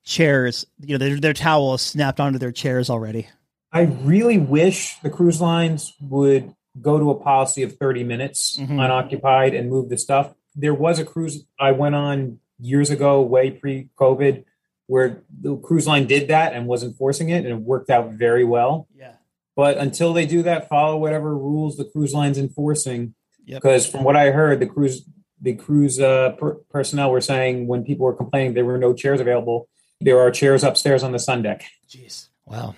chairs, 0.04 0.66
you 0.80 0.98
know, 0.98 0.98
their, 0.98 1.20
their 1.20 1.34
towels 1.34 1.82
snapped 1.82 2.20
onto 2.20 2.40
their 2.40 2.52
chairs 2.52 2.90
already. 2.90 3.28
I 3.72 3.82
really 3.82 4.38
wish 4.38 4.98
the 5.04 5.10
cruise 5.10 5.40
lines 5.42 5.94
would 6.02 6.54
go 6.82 6.98
to 6.98 7.12
a 7.12 7.16
policy 7.16 7.62
of 7.64 7.78
30 7.78 8.04
minutes 8.04 8.58
Mhm. 8.60 8.72
unoccupied 8.84 9.54
and 9.54 9.70
move 9.70 9.90
the 9.90 9.98
stuff. 9.98 10.34
There 10.56 10.74
was 10.74 10.98
a 11.00 11.06
cruise 11.06 11.44
I 11.60 11.72
went 11.74 11.96
on 11.96 12.40
years 12.60 12.90
ago, 12.90 13.22
way 13.22 13.52
pre 13.52 13.90
COVID, 14.00 14.44
where 14.88 15.22
the 15.42 15.58
cruise 15.58 15.86
line 15.86 16.08
did 16.08 16.30
that 16.30 16.54
and 16.54 16.66
was 16.68 16.84
enforcing 16.84 17.30
it, 17.30 17.46
and 17.46 17.48
it 17.48 17.62
worked 17.62 17.90
out 17.92 18.12
very 18.14 18.44
well. 18.44 18.88
Yeah. 18.98 19.14
But 19.56 19.78
until 19.78 20.14
they 20.14 20.26
do 20.26 20.42
that, 20.44 20.68
follow 20.70 20.98
whatever 20.98 21.38
rules 21.38 21.78
the 21.78 21.86
cruise 21.86 22.14
line's 22.14 22.38
enforcing. 22.40 23.14
Yep. 23.50 23.64
Because 23.64 23.88
from 23.88 24.04
what 24.04 24.16
I 24.16 24.30
heard, 24.30 24.60
the 24.60 24.68
cruise 24.68 25.04
the 25.42 25.56
cruise 25.56 26.00
uh, 26.00 26.34
per- 26.38 26.56
personnel 26.70 27.12
were 27.12 27.22
saying 27.22 27.66
when 27.68 27.84
people 27.84 28.06
were 28.06 28.14
complaining 28.14 28.54
there 28.54 28.66
were 28.66 28.78
no 28.78 28.94
chairs 28.94 29.20
available, 29.20 29.68
there 30.02 30.20
are 30.20 30.30
chairs 30.30 30.64
upstairs 30.64 31.02
on 31.02 31.14
the 31.14 31.20
sun 31.20 31.42
deck. 31.42 31.64
Jeez. 31.90 32.28
Wow. 32.46 32.76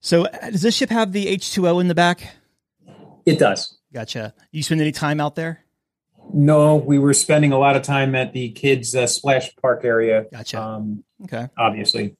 So 0.00 0.24
uh, 0.24 0.50
does 0.50 0.62
this 0.62 0.74
ship 0.74 0.90
have 0.90 1.12
the 1.12 1.26
H2O 1.26 1.80
in 1.80 1.86
the 1.88 1.94
back? 1.94 2.34
It 3.24 3.38
does. 3.38 3.78
Gotcha. 3.92 4.34
You 4.50 4.62
spend 4.64 4.80
any 4.80 4.92
time 4.92 5.20
out 5.20 5.36
there? 5.36 5.60
No, 6.32 6.76
we 6.76 6.98
were 6.98 7.12
spending 7.14 7.52
a 7.52 7.58
lot 7.58 7.76
of 7.76 7.82
time 7.82 8.14
at 8.14 8.32
the 8.32 8.50
kids' 8.50 8.94
uh, 8.96 9.06
splash 9.06 9.54
park 9.56 9.84
area. 9.84 10.26
Gotcha. 10.32 10.60
Um, 10.60 11.04
Okay. 11.24 11.48
obviously, 11.56 12.16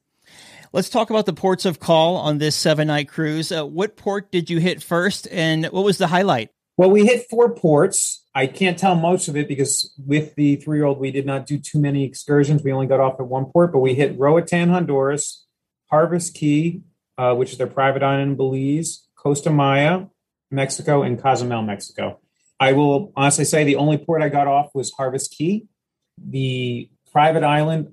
Let's 0.72 0.88
talk 0.90 1.10
about 1.10 1.26
the 1.26 1.32
ports 1.32 1.64
of 1.64 1.80
call 1.80 2.16
on 2.16 2.38
this 2.38 2.54
seven 2.54 2.86
night 2.86 3.08
cruise. 3.08 3.50
Uh, 3.50 3.66
what 3.66 3.96
port 3.96 4.30
did 4.30 4.48
you 4.50 4.58
hit 4.60 4.80
first, 4.82 5.26
and 5.32 5.66
what 5.66 5.84
was 5.84 5.98
the 5.98 6.06
highlight? 6.06 6.50
Well, 6.80 6.90
we 6.90 7.04
hit 7.04 7.28
four 7.28 7.54
ports. 7.54 8.24
I 8.34 8.46
can't 8.46 8.78
tell 8.78 8.94
most 8.94 9.28
of 9.28 9.36
it 9.36 9.48
because 9.48 9.92
with 9.98 10.34
the 10.34 10.56
three-year-old, 10.56 10.98
we 10.98 11.10
did 11.10 11.26
not 11.26 11.44
do 11.44 11.58
too 11.58 11.78
many 11.78 12.04
excursions. 12.04 12.62
We 12.62 12.72
only 12.72 12.86
got 12.86 13.00
off 13.00 13.20
at 13.20 13.26
one 13.26 13.44
port, 13.52 13.70
but 13.70 13.80
we 13.80 13.92
hit 13.92 14.18
Roatan, 14.18 14.70
Honduras, 14.70 15.44
Harvest 15.90 16.34
Caye, 16.34 16.80
uh, 17.18 17.34
which 17.34 17.52
is 17.52 17.58
their 17.58 17.66
private 17.66 18.02
island 18.02 18.30
in 18.30 18.36
Belize, 18.38 19.06
Costa 19.14 19.50
Maya, 19.50 20.06
Mexico, 20.50 21.02
and 21.02 21.20
Cozumel, 21.20 21.60
Mexico. 21.60 22.18
I 22.58 22.72
will 22.72 23.12
honestly 23.14 23.44
say 23.44 23.62
the 23.62 23.76
only 23.76 23.98
port 23.98 24.22
I 24.22 24.30
got 24.30 24.46
off 24.46 24.70
was 24.74 24.90
Harvest 24.92 25.36
Caye. 25.36 25.66
The 26.16 26.88
private 27.12 27.42
island 27.42 27.92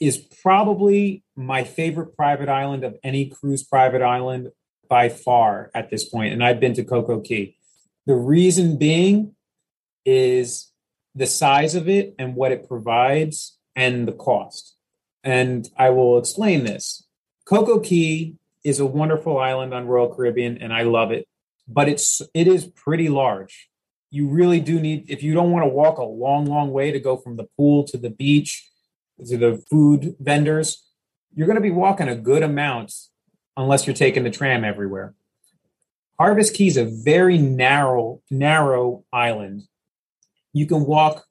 is 0.00 0.16
probably 0.16 1.24
my 1.36 1.62
favorite 1.62 2.16
private 2.16 2.48
island 2.48 2.84
of 2.84 2.96
any 3.04 3.26
cruise 3.26 3.62
private 3.62 4.00
island 4.00 4.50
by 4.88 5.10
far 5.10 5.70
at 5.74 5.90
this 5.90 6.08
point, 6.08 6.32
and 6.32 6.42
I've 6.42 6.58
been 6.58 6.72
to 6.72 6.84
CocoCay. 6.84 7.56
The 8.06 8.14
reason 8.14 8.76
being 8.76 9.34
is 10.04 10.70
the 11.14 11.26
size 11.26 11.74
of 11.74 11.88
it 11.88 12.14
and 12.18 12.34
what 12.34 12.52
it 12.52 12.68
provides 12.68 13.58
and 13.74 14.06
the 14.06 14.12
cost. 14.12 14.76
And 15.22 15.68
I 15.76 15.90
will 15.90 16.18
explain 16.18 16.64
this. 16.64 17.06
CocoCay 17.48 18.36
is 18.62 18.80
a 18.80 18.86
wonderful 18.86 19.38
island 19.38 19.72
on 19.72 19.86
Royal 19.86 20.14
Caribbean 20.14 20.58
and 20.58 20.72
I 20.72 20.82
love 20.82 21.12
it, 21.12 21.26
but 21.68 21.88
it's 21.88 22.20
it 22.32 22.46
is 22.46 22.66
pretty 22.66 23.08
large. 23.08 23.68
You 24.10 24.28
really 24.28 24.60
do 24.60 24.80
need 24.80 25.06
if 25.08 25.22
you 25.22 25.34
don't 25.34 25.50
want 25.50 25.64
to 25.64 25.68
walk 25.68 25.98
a 25.98 26.04
long 26.04 26.46
long 26.46 26.72
way 26.72 26.90
to 26.90 27.00
go 27.00 27.16
from 27.16 27.36
the 27.36 27.48
pool 27.56 27.84
to 27.84 27.96
the 27.96 28.10
beach 28.10 28.68
to 29.24 29.36
the 29.36 29.62
food 29.70 30.16
vendors, 30.18 30.84
you're 31.34 31.46
going 31.46 31.56
to 31.56 31.62
be 31.62 31.70
walking 31.70 32.08
a 32.08 32.16
good 32.16 32.42
amount 32.42 32.92
unless 33.56 33.86
you're 33.86 33.94
taking 33.94 34.24
the 34.24 34.30
tram 34.30 34.64
everywhere. 34.64 35.14
Harvest 36.18 36.54
Caye 36.54 36.68
is 36.68 36.76
a 36.76 36.84
very 36.84 37.38
narrow 37.38 38.20
narrow 38.30 39.04
island. 39.12 39.62
You 40.52 40.66
can 40.66 40.84
walk 40.86 41.24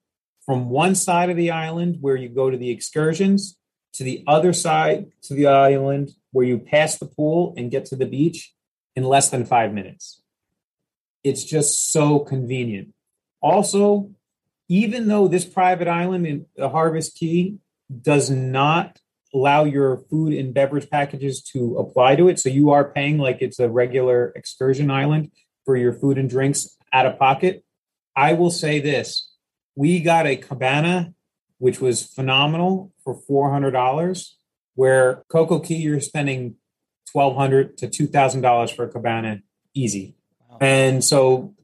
from 0.45 0.69
one 0.69 0.95
side 0.95 1.29
of 1.29 1.37
the 1.37 1.51
island 1.51 1.97
where 2.01 2.17
you 2.17 2.29
go 2.29 2.49
to 2.49 2.57
the 2.57 2.69
excursions 2.69 3.57
to 3.93 4.03
the 4.03 4.23
other 4.27 4.51
side 4.51 5.11
to 5.23 5.33
the 5.33 5.47
island 5.47 6.11
where 6.31 6.45
you 6.45 6.59
pass 6.59 6.97
the 6.97 7.05
pool 7.05 7.53
and 7.55 7.71
get 7.71 7.85
to 7.85 7.95
the 7.95 8.05
beach 8.05 8.53
in 8.95 9.03
less 9.03 9.29
than 9.29 9.45
five 9.45 9.73
minutes. 9.73 10.21
It's 11.23 11.45
just 11.45 11.91
so 11.91 12.19
convenient. 12.19 12.93
Also, 13.41 14.11
even 14.67 15.07
though 15.07 15.27
this 15.27 15.45
private 15.45 15.87
island 15.87 16.27
in 16.27 16.45
the 16.55 16.69
Harvest 16.69 17.17
Caye 17.17 17.55
does 18.01 18.29
not 18.29 18.99
allow 19.33 19.63
your 19.63 19.97
food 20.09 20.33
and 20.33 20.53
beverage 20.53 20.89
packages 20.89 21.41
to 21.41 21.77
apply 21.77 22.15
to 22.15 22.27
it, 22.27 22.39
so 22.39 22.49
you 22.49 22.71
are 22.71 22.83
paying 22.83 23.17
like 23.17 23.41
it's 23.41 23.59
a 23.59 23.69
regular 23.69 24.31
excursion 24.35 24.91
island 24.91 25.31
for 25.65 25.75
your 25.75 25.93
food 25.93 26.17
and 26.17 26.29
drinks 26.29 26.77
out 26.91 27.05
of 27.05 27.17
pocket. 27.17 27.63
I 28.15 28.33
will 28.33 28.51
say 28.51 28.79
this 28.79 29.29
we 29.75 30.01
got 30.01 30.27
a 30.27 30.35
cabana, 30.35 31.13
which 31.57 31.81
was 31.81 32.05
phenomenal 32.05 32.93
for 33.03 33.19
$400, 33.29 34.29
where 34.75 35.23
CocoCay, 35.29 35.81
you're 35.81 35.99
spending 35.99 36.55
$1,200 37.15 37.77
to 37.77 37.87
$2,000 37.87 38.75
for 38.75 38.85
a 38.85 38.89
cabana 38.89 39.41
easy. 39.73 40.15
Wow. 40.49 40.57
And 40.61 41.03
so 41.03 41.55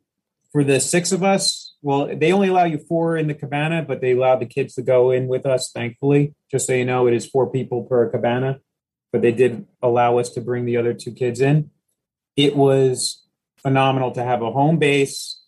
for 0.51 0.63
the 0.63 0.79
six 0.79 1.11
of 1.11 1.23
us, 1.23 1.68
well, 1.81 2.09
they 2.13 2.31
only 2.33 2.49
allow 2.49 2.65
you 2.65 2.77
four 2.77 3.15
in 3.15 3.27
the 3.27 3.33
cabana, 3.33 3.83
but 3.87 4.01
they 4.01 4.11
allowed 4.11 4.41
the 4.41 4.45
kids 4.45 4.75
to 4.75 4.81
go 4.81 5.11
in 5.11 5.27
with 5.27 5.45
us, 5.45 5.71
thankfully. 5.73 6.33
Just 6.51 6.67
so 6.67 6.73
you 6.73 6.85
know, 6.85 7.07
it 7.07 7.13
is 7.13 7.25
four 7.25 7.49
people 7.49 7.83
per 7.83 8.09
cabana, 8.09 8.59
but 9.11 9.21
they 9.21 9.31
did 9.31 9.65
allow 9.81 10.17
us 10.17 10.29
to 10.31 10.41
bring 10.41 10.65
the 10.65 10.77
other 10.77 10.93
two 10.93 11.11
kids 11.11 11.39
in. 11.39 11.71
It 12.35 12.55
was 12.55 13.23
phenomenal 13.57 14.11
to 14.11 14.23
have 14.23 14.41
a 14.41 14.51
home 14.51 14.77
base, 14.77 15.41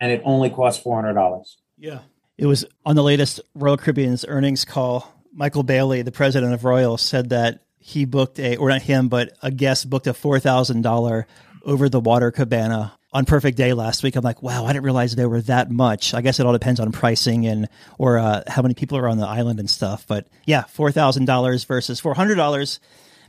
and 0.00 0.12
it 0.12 0.22
only 0.24 0.50
cost 0.50 0.84
$400. 0.84 1.56
Yeah. 1.78 2.00
It 2.38 2.46
was 2.46 2.64
on 2.86 2.96
the 2.96 3.02
latest 3.02 3.40
Royal 3.54 3.76
Caribbean's 3.76 4.24
earnings 4.26 4.64
call. 4.64 5.12
Michael 5.34 5.62
Bailey, 5.62 6.02
the 6.02 6.12
president 6.12 6.52
of 6.52 6.64
Royal, 6.64 6.96
said 6.96 7.30
that 7.30 7.62
he 7.78 8.04
booked 8.04 8.38
a, 8.38 8.56
or 8.56 8.68
not 8.68 8.82
him, 8.82 9.08
but 9.08 9.36
a 9.42 9.50
guest 9.50 9.90
booked 9.90 10.06
a 10.06 10.12
$4,000 10.12 11.24
over 11.64 11.88
the 11.88 12.00
water 12.00 12.30
cabana 12.30 12.92
on 13.12 13.24
perfect 13.24 13.56
day 13.56 13.72
last 13.74 14.02
week. 14.02 14.16
I'm 14.16 14.24
like, 14.24 14.42
wow, 14.42 14.64
I 14.64 14.72
didn't 14.72 14.84
realize 14.84 15.14
there 15.14 15.28
were 15.28 15.42
that 15.42 15.70
much. 15.70 16.14
I 16.14 16.22
guess 16.22 16.40
it 16.40 16.46
all 16.46 16.52
depends 16.52 16.80
on 16.80 16.92
pricing 16.92 17.46
and, 17.46 17.68
or 17.98 18.18
uh, 18.18 18.42
how 18.46 18.62
many 18.62 18.74
people 18.74 18.96
are 18.96 19.08
on 19.08 19.18
the 19.18 19.26
island 19.26 19.60
and 19.60 19.68
stuff. 19.68 20.06
But 20.06 20.28
yeah, 20.46 20.62
$4,000 20.62 21.66
versus 21.66 22.00
$400 22.00 22.78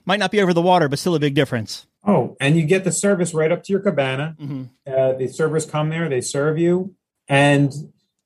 might 0.06 0.20
not 0.20 0.32
be 0.32 0.42
over 0.42 0.54
the 0.54 0.62
water, 0.62 0.88
but 0.88 1.00
still 1.00 1.16
a 1.16 1.20
big 1.20 1.36
difference. 1.36 1.86
Oh, 2.06 2.36
and 2.40 2.58
you 2.58 2.66
get 2.66 2.84
the 2.84 2.92
service 2.92 3.34
right 3.34 3.52
up 3.52 3.64
to 3.64 3.74
your 3.74 3.82
cabana. 3.82 4.36
Mm-hmm. 4.40 4.64
Uh, 4.88 5.14
the 5.14 5.28
servers 5.28 5.66
come 5.66 5.90
there, 5.90 6.10
they 6.10 6.22
serve 6.22 6.58
you, 6.58 6.96
and 7.28 7.74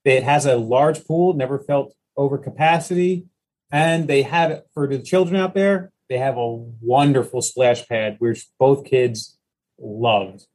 it 0.03 0.23
has 0.23 0.45
a 0.45 0.57
large 0.57 1.05
pool, 1.05 1.33
never 1.33 1.59
felt 1.59 1.93
over 2.15 2.37
capacity. 2.37 3.27
And 3.71 4.07
they 4.07 4.21
have 4.23 4.51
it 4.51 4.67
for 4.73 4.87
the 4.87 4.99
children 4.99 5.39
out 5.39 5.53
there, 5.53 5.91
they 6.09 6.17
have 6.17 6.37
a 6.37 6.55
wonderful 6.81 7.41
splash 7.41 7.87
pad, 7.87 8.15
which 8.19 8.47
both 8.57 8.85
kids 8.85 9.37
loved. 9.77 10.47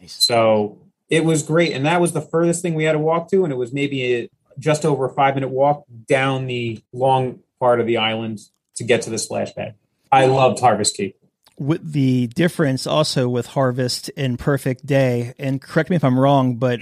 Nice. 0.00 0.24
So 0.24 0.78
it 1.08 1.24
was 1.24 1.42
great. 1.42 1.72
And 1.72 1.86
that 1.86 2.00
was 2.00 2.12
the 2.12 2.20
furthest 2.20 2.62
thing 2.62 2.74
we 2.74 2.84
had 2.84 2.92
to 2.92 2.98
walk 2.98 3.30
to. 3.30 3.44
And 3.44 3.52
it 3.52 3.56
was 3.56 3.72
maybe 3.72 4.14
a, 4.14 4.30
just 4.58 4.84
over 4.84 5.06
a 5.06 5.10
five 5.12 5.34
minute 5.34 5.50
walk 5.50 5.84
down 6.06 6.46
the 6.46 6.82
long 6.92 7.40
part 7.60 7.80
of 7.80 7.86
the 7.86 7.98
island 7.98 8.40
to 8.76 8.84
get 8.84 9.02
to 9.02 9.10
the 9.10 9.18
splash 9.18 9.54
pad. 9.54 9.74
I 10.10 10.26
loved 10.26 10.60
Harvest 10.60 10.96
Caye. 10.96 11.14
With 11.58 11.92
the 11.92 12.28
difference 12.28 12.86
also 12.86 13.28
with 13.28 13.46
Harvest 13.46 14.10
and 14.16 14.38
Perfect 14.38 14.86
Day, 14.86 15.34
and 15.38 15.60
correct 15.60 15.90
me 15.90 15.96
if 15.96 16.04
I'm 16.04 16.18
wrong, 16.18 16.56
but 16.56 16.80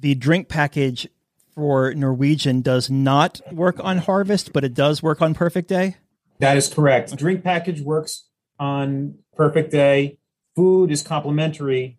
the 0.00 0.14
drink 0.14 0.48
package 0.48 1.08
for 1.54 1.94
Norwegian 1.94 2.62
does 2.62 2.90
not 2.90 3.40
work 3.52 3.76
on 3.82 3.98
Harvest, 3.98 4.52
but 4.52 4.64
it 4.64 4.74
does 4.74 5.02
work 5.02 5.22
on 5.22 5.34
Perfect 5.34 5.68
Day? 5.68 5.96
That 6.40 6.56
is 6.56 6.72
correct. 6.72 7.16
Drink 7.16 7.44
package 7.44 7.80
works 7.80 8.24
on 8.58 9.18
Perfect 9.36 9.70
Day. 9.70 10.18
Food 10.56 10.90
is 10.90 11.02
complimentary 11.02 11.98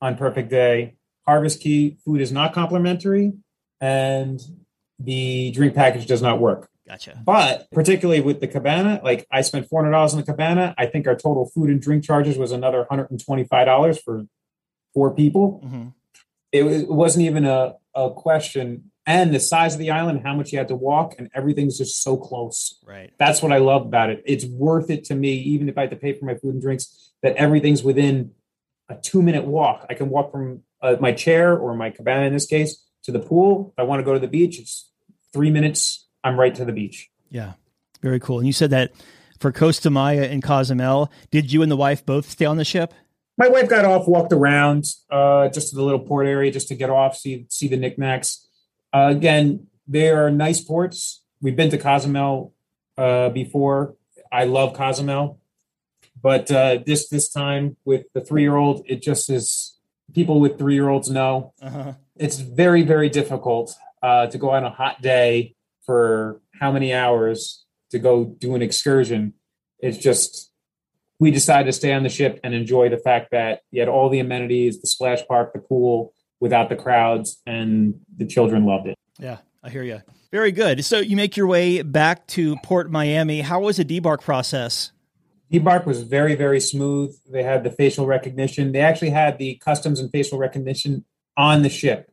on 0.00 0.16
Perfect 0.16 0.50
Day. 0.50 0.94
Harvest 1.26 1.60
Caye 1.60 1.96
food 2.04 2.20
is 2.20 2.30
not 2.30 2.52
complimentary, 2.52 3.32
and 3.80 4.40
the 4.98 5.50
drink 5.52 5.74
package 5.74 6.06
does 6.06 6.22
not 6.22 6.40
work. 6.40 6.68
Gotcha. 6.86 7.20
But 7.24 7.68
particularly 7.72 8.20
with 8.20 8.40
the 8.40 8.46
cabana, 8.46 9.00
like 9.02 9.26
I 9.30 9.40
spent 9.40 9.68
four 9.68 9.82
hundred 9.82 9.92
dollars 9.92 10.14
on 10.14 10.20
the 10.20 10.26
cabana. 10.26 10.74
I 10.78 10.86
think 10.86 11.06
our 11.08 11.16
total 11.16 11.50
food 11.52 11.68
and 11.68 11.82
drink 11.82 12.04
charges 12.04 12.38
was 12.38 12.52
another 12.52 12.86
hundred 12.88 13.10
and 13.10 13.22
twenty-five 13.22 13.66
dollars 13.66 13.98
for 14.00 14.26
four 14.94 15.12
people. 15.12 15.62
Mm-hmm. 15.64 15.88
It, 16.52 16.64
it 16.64 16.88
wasn't 16.88 17.26
even 17.26 17.44
a 17.44 17.74
a 17.94 18.10
question 18.10 18.92
and 19.04 19.32
the 19.32 19.40
size 19.40 19.74
of 19.74 19.78
the 19.78 19.90
island, 19.90 20.22
how 20.24 20.34
much 20.34 20.52
you 20.52 20.58
had 20.58 20.68
to 20.68 20.76
walk, 20.76 21.14
and 21.18 21.30
everything's 21.34 21.78
just 21.78 22.02
so 22.02 22.16
close. 22.16 22.78
Right. 22.84 23.12
That's 23.18 23.40
what 23.40 23.52
I 23.52 23.58
love 23.58 23.82
about 23.82 24.10
it. 24.10 24.22
It's 24.26 24.44
worth 24.44 24.90
it 24.90 25.04
to 25.04 25.14
me, 25.14 25.34
even 25.34 25.68
if 25.68 25.78
I 25.78 25.82
had 25.82 25.90
to 25.90 25.96
pay 25.96 26.12
for 26.12 26.24
my 26.24 26.34
food 26.34 26.54
and 26.54 26.62
drinks, 26.62 27.12
that 27.22 27.36
everything's 27.36 27.84
within 27.84 28.32
a 28.88 28.96
two 28.96 29.22
minute 29.22 29.44
walk. 29.44 29.86
I 29.88 29.94
can 29.94 30.08
walk 30.08 30.32
from 30.32 30.62
uh, 30.82 30.96
my 31.00 31.12
chair 31.12 31.56
or 31.56 31.74
my 31.74 31.90
cabana 31.90 32.26
in 32.26 32.32
this 32.32 32.46
case 32.46 32.84
to 33.04 33.12
the 33.12 33.20
pool. 33.20 33.72
If 33.76 33.80
I 33.80 33.84
want 33.84 34.00
to 34.00 34.04
go 34.04 34.14
to 34.14 34.20
the 34.20 34.28
beach, 34.28 34.58
it's 34.58 34.90
three 35.32 35.50
minutes. 35.50 36.06
I'm 36.24 36.38
right 36.38 36.54
to 36.54 36.64
the 36.64 36.72
beach. 36.72 37.10
Yeah. 37.30 37.54
Very 38.02 38.20
cool. 38.20 38.38
And 38.38 38.46
you 38.46 38.52
said 38.52 38.70
that 38.70 38.92
for 39.40 39.52
Costa 39.52 39.90
Maya 39.90 40.24
and 40.24 40.42
Cozumel, 40.42 41.10
did 41.30 41.52
you 41.52 41.62
and 41.62 41.70
the 41.70 41.76
wife 41.76 42.04
both 42.04 42.30
stay 42.30 42.44
on 42.44 42.56
the 42.56 42.64
ship? 42.64 42.94
my 43.38 43.48
wife 43.48 43.68
got 43.68 43.84
off, 43.84 44.08
walked 44.08 44.32
around 44.32 44.84
uh, 45.10 45.48
just 45.48 45.70
to 45.70 45.76
the 45.76 45.82
little 45.82 46.00
port 46.00 46.26
area 46.26 46.50
just 46.50 46.68
to 46.68 46.74
get 46.74 46.90
off, 46.90 47.16
see 47.16 47.46
see 47.48 47.68
the 47.68 47.76
knickknacks. 47.76 48.46
Uh, 48.92 49.08
again, 49.10 49.66
they 49.86 50.08
are 50.10 50.30
nice 50.30 50.60
ports. 50.60 51.22
We've 51.40 51.56
been 51.56 51.70
to 51.70 51.78
Cozumel 51.78 52.54
uh, 52.96 53.28
before. 53.30 53.96
I 54.32 54.44
love 54.44 54.74
Cozumel, 54.74 55.38
but 56.26 56.50
uh, 56.50 56.80
this 56.84 57.08
this 57.08 57.28
time 57.28 57.76
with 57.84 58.06
the 58.12 58.20
three 58.20 58.42
year 58.42 58.56
old, 58.56 58.84
it 58.86 59.00
just 59.00 59.30
is. 59.30 59.78
People 60.12 60.40
with 60.40 60.58
three 60.58 60.74
year 60.74 60.88
olds 60.88 61.08
know 61.08 61.52
uh-huh. 61.62 61.92
it's 62.16 62.38
very 62.38 62.82
very 62.82 63.08
difficult 63.08 63.76
uh, 64.02 64.26
to 64.26 64.36
go 64.36 64.50
on 64.50 64.64
a 64.64 64.70
hot 64.70 65.00
day 65.00 65.54
for 65.84 66.40
how 66.58 66.72
many 66.72 66.92
hours 66.92 67.64
to 67.90 68.00
go 68.00 68.24
do 68.24 68.56
an 68.56 68.62
excursion. 68.62 69.34
It's 69.78 69.98
just 69.98 70.50
we 71.20 71.30
decided 71.30 71.66
to 71.66 71.72
stay 71.72 71.92
on 71.92 72.02
the 72.02 72.08
ship 72.08 72.40
and 72.42 72.54
enjoy 72.54 72.88
the 72.88 72.98
fact 72.98 73.30
that 73.30 73.60
you 73.70 73.80
had 73.80 73.88
all 73.88 74.08
the 74.08 74.18
amenities, 74.18 74.80
the 74.80 74.88
splash 74.88 75.24
park, 75.28 75.52
the 75.52 75.60
pool, 75.60 76.12
without 76.40 76.68
the 76.70 76.76
crowds, 76.76 77.40
and 77.46 78.00
the 78.16 78.26
children 78.26 78.66
loved 78.66 78.88
it. 78.88 78.98
Yeah, 79.20 79.38
I 79.62 79.70
hear 79.70 79.84
you. 79.84 80.02
Very 80.32 80.50
good. 80.50 80.84
So 80.84 80.98
you 80.98 81.14
make 81.14 81.36
your 81.36 81.46
way 81.46 81.82
back 81.82 82.26
to 82.28 82.56
Port 82.64 82.90
Miami. 82.90 83.42
How 83.42 83.60
was 83.60 83.76
the 83.76 83.84
debark 83.84 84.22
process? 84.22 84.90
Debark 85.52 85.86
was 85.86 86.02
very, 86.02 86.34
very 86.34 86.60
smooth. 86.60 87.16
They 87.30 87.42
had 87.42 87.62
the 87.62 87.70
facial 87.70 88.06
recognition. 88.06 88.72
They 88.72 88.80
actually 88.80 89.10
had 89.10 89.38
the 89.38 89.56
customs 89.56 90.00
and 90.00 90.10
facial 90.10 90.38
recognition 90.38 91.04
on 91.36 91.62
the 91.62 91.68
ship. 91.70 92.10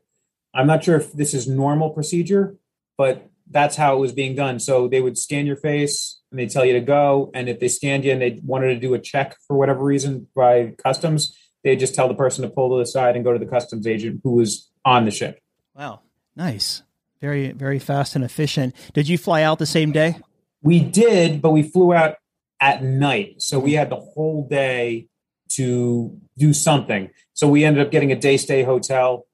I'm 0.54 0.68
not 0.68 0.84
sure 0.84 0.96
if 0.98 1.12
this 1.14 1.34
is 1.34 1.48
normal 1.48 1.90
procedure, 1.90 2.58
but 2.98 3.28
that's 3.50 3.76
how 3.76 3.96
it 3.96 4.00
was 4.00 4.12
being 4.12 4.36
done. 4.36 4.60
So 4.60 4.88
they 4.88 5.02
would 5.02 5.18
scan 5.18 5.46
your 5.46 5.56
face, 5.56 6.20
and 6.32 6.40
they 6.40 6.48
tell 6.48 6.64
you 6.64 6.74
to 6.74 6.82
go. 6.82 7.32
And 7.34 7.50
if 7.50 7.60
they 7.60 7.68
scanned 7.68 8.06
you 8.06 8.12
and 8.12 8.22
they 8.22 8.40
wanted 8.44 8.68
to 8.68 8.80
do 8.80 8.94
a 8.94 9.00
check 9.00 9.38
for 9.48 9.58
whatever 9.58 9.84
reason 9.84 10.28
by 10.36 10.74
customs, 10.84 11.36
they 11.64 11.76
just 11.76 11.96
tell 11.96 12.08
the 12.08 12.14
person 12.14 12.44
to 12.44 12.50
pull 12.50 12.70
to 12.72 12.78
the 12.78 12.86
side 12.86 13.16
and 13.16 13.24
go 13.24 13.34
to 13.34 13.40
the 13.40 13.46
customs 13.46 13.88
agent 13.88 14.22
who 14.24 14.34
was 14.34 14.70
on 14.86 15.06
the 15.06 15.12
ship. 15.12 15.40
Wow. 15.76 16.02
Nice. 16.36 16.84
Very, 17.22 17.52
very 17.52 17.80
fast 17.80 18.16
and 18.16 18.24
efficient. 18.24 18.76
Did 18.94 19.08
you 19.08 19.18
fly 19.18 19.44
out 19.44 19.60
the 19.60 19.66
same 19.66 19.92
day? 19.92 20.18
We 20.62 20.80
did, 20.80 21.42
but 21.42 21.52
we 21.52 21.64
flew 21.64 21.94
out 21.94 22.18
at 22.60 22.84
night. 22.84 23.42
So 23.42 23.60
we 23.60 23.74
had 23.74 23.90
the 23.90 23.98
whole 23.98 24.48
day 24.48 25.08
to 25.56 26.20
do 26.38 26.54
something. 26.54 27.10
So 27.34 27.48
we 27.48 27.64
ended 27.64 27.86
up 27.86 27.92
getting 27.92 28.12
a 28.12 28.16
day 28.16 28.38
stay 28.38 28.64
hotel 28.64 29.26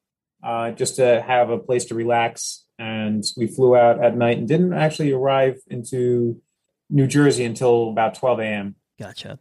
uh, 0.44 0.72
just 0.72 0.96
to 0.98 1.22
have 1.22 1.50
a 1.50 1.58
place 1.58 1.86
to 1.86 1.96
relax. 1.96 2.66
And 2.78 3.24
we 3.38 3.48
flew 3.48 3.76
out 3.76 4.04
at 4.04 4.16
night 4.16 4.38
and 4.38 4.48
didn't 4.48 4.74
actually 4.74 5.12
arrive 5.12 5.60
into 5.68 6.42
New 6.90 7.08
Jersey 7.08 7.46
until 7.46 7.90
about 7.90 8.16
12 8.16 8.40
a.m. 8.40 8.76
Gotcha. 8.98 9.40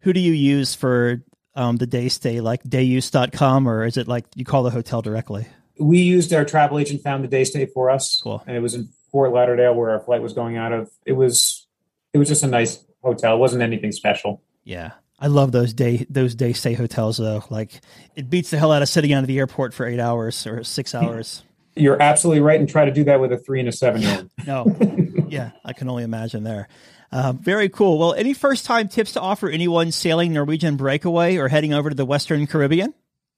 Who 0.00 0.12
do 0.12 0.20
you 0.20 0.32
use 0.32 0.74
for 0.74 1.22
um, 1.54 1.76
the 1.76 1.86
day 1.86 2.08
stay, 2.08 2.40
like 2.40 2.62
dayuse.com, 2.64 3.68
or 3.68 3.84
is 3.84 3.96
it 3.96 4.08
like 4.08 4.24
you 4.34 4.44
call 4.44 4.62
the 4.62 4.70
hotel 4.70 5.02
directly? 5.02 5.46
We 5.78 5.98
used 5.98 6.32
our 6.32 6.44
travel 6.44 6.78
agent, 6.78 7.02
found 7.02 7.24
the 7.24 7.28
day 7.28 7.44
stay 7.44 7.66
for 7.66 7.90
us. 7.90 8.20
Cool. 8.22 8.42
And 8.46 8.56
it 8.56 8.60
was 8.60 8.74
in 8.74 8.88
Fort 9.10 9.32
Lauderdale 9.32 9.74
where 9.74 9.90
our 9.90 10.00
flight 10.00 10.22
was 10.22 10.32
going 10.32 10.56
out 10.56 10.72
of. 10.72 10.90
It 11.04 11.12
was 11.12 11.66
it 12.12 12.18
was 12.18 12.28
just 12.28 12.42
a 12.42 12.46
nice 12.46 12.84
hotel. 13.02 13.36
It 13.36 13.38
wasn't 13.38 13.62
anything 13.62 13.92
special. 13.92 14.42
Yeah. 14.64 14.92
I 15.18 15.28
love 15.28 15.52
those 15.52 15.72
day 15.72 16.04
those 16.10 16.34
day 16.34 16.52
stay 16.52 16.74
hotels 16.74 17.18
though. 17.18 17.44
Like 17.48 17.80
it 18.16 18.28
beats 18.28 18.50
the 18.50 18.58
hell 18.58 18.72
out 18.72 18.82
of 18.82 18.88
sitting 18.88 19.12
out 19.12 19.22
of 19.22 19.28
the 19.28 19.38
airport 19.38 19.72
for 19.72 19.86
eight 19.86 20.00
hours 20.00 20.46
or 20.48 20.64
six 20.64 20.96
hours. 20.96 21.44
You're 21.76 22.02
absolutely 22.02 22.40
right, 22.40 22.58
and 22.58 22.68
try 22.68 22.84
to 22.84 22.90
do 22.90 23.04
that 23.04 23.20
with 23.20 23.32
a 23.32 23.38
three 23.38 23.60
and 23.60 23.68
a 23.68 23.72
seven 23.72 24.02
year 24.02 24.18
old. 24.18 24.30
No, 24.46 25.26
yeah, 25.28 25.52
I 25.64 25.72
can 25.72 25.88
only 25.88 26.02
imagine 26.02 26.42
there. 26.42 26.68
Uh, 27.12 27.32
very 27.32 27.68
cool. 27.68 27.98
Well, 27.98 28.14
any 28.14 28.34
first 28.34 28.66
time 28.66 28.88
tips 28.88 29.12
to 29.12 29.20
offer 29.20 29.48
anyone 29.48 29.92
sailing 29.92 30.32
Norwegian 30.32 30.76
Breakaway 30.76 31.36
or 31.36 31.48
heading 31.48 31.72
over 31.72 31.88
to 31.88 31.94
the 31.94 32.04
Western 32.04 32.46
Caribbean? 32.46 32.92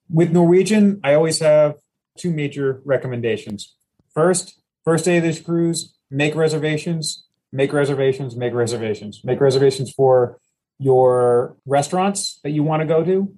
With 0.09 0.31
Norwegian, 0.31 0.99
I 1.03 1.13
always 1.13 1.39
have 1.39 1.75
two 2.17 2.31
major 2.31 2.81
recommendations. 2.83 3.75
First, 4.13 4.59
first 4.83 5.05
day 5.05 5.17
of 5.17 5.23
this 5.23 5.39
cruise, 5.39 5.93
make 6.09 6.35
reservations, 6.35 7.24
make 7.55 7.71
reservations, 7.71 8.35
make 8.35 8.53
reservations, 8.53 9.21
make 9.23 9.39
reservations 9.39 9.91
for 9.91 10.37
your 10.77 11.55
restaurants 11.65 12.39
that 12.43 12.49
you 12.51 12.63
want 12.63 12.81
to 12.81 12.85
go 12.85 13.03
to 13.03 13.33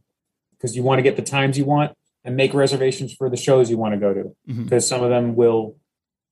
because 0.54 0.76
you 0.76 0.82
want 0.82 0.98
to 0.98 1.04
get 1.04 1.16
the 1.16 1.22
times 1.22 1.56
you 1.58 1.66
want 1.66 1.96
and 2.26 2.36
make 2.36 2.54
reservations 2.54 3.14
for 3.14 3.30
the 3.30 3.38
shows 3.38 3.70
you 3.70 3.78
want 3.78 3.94
to 3.94 4.00
go 4.00 4.14
to 4.14 4.36
because 4.48 4.84
Mhm. 4.86 4.88
some 4.88 5.04
of 5.04 5.10
them 5.12 5.36
will 5.36 5.76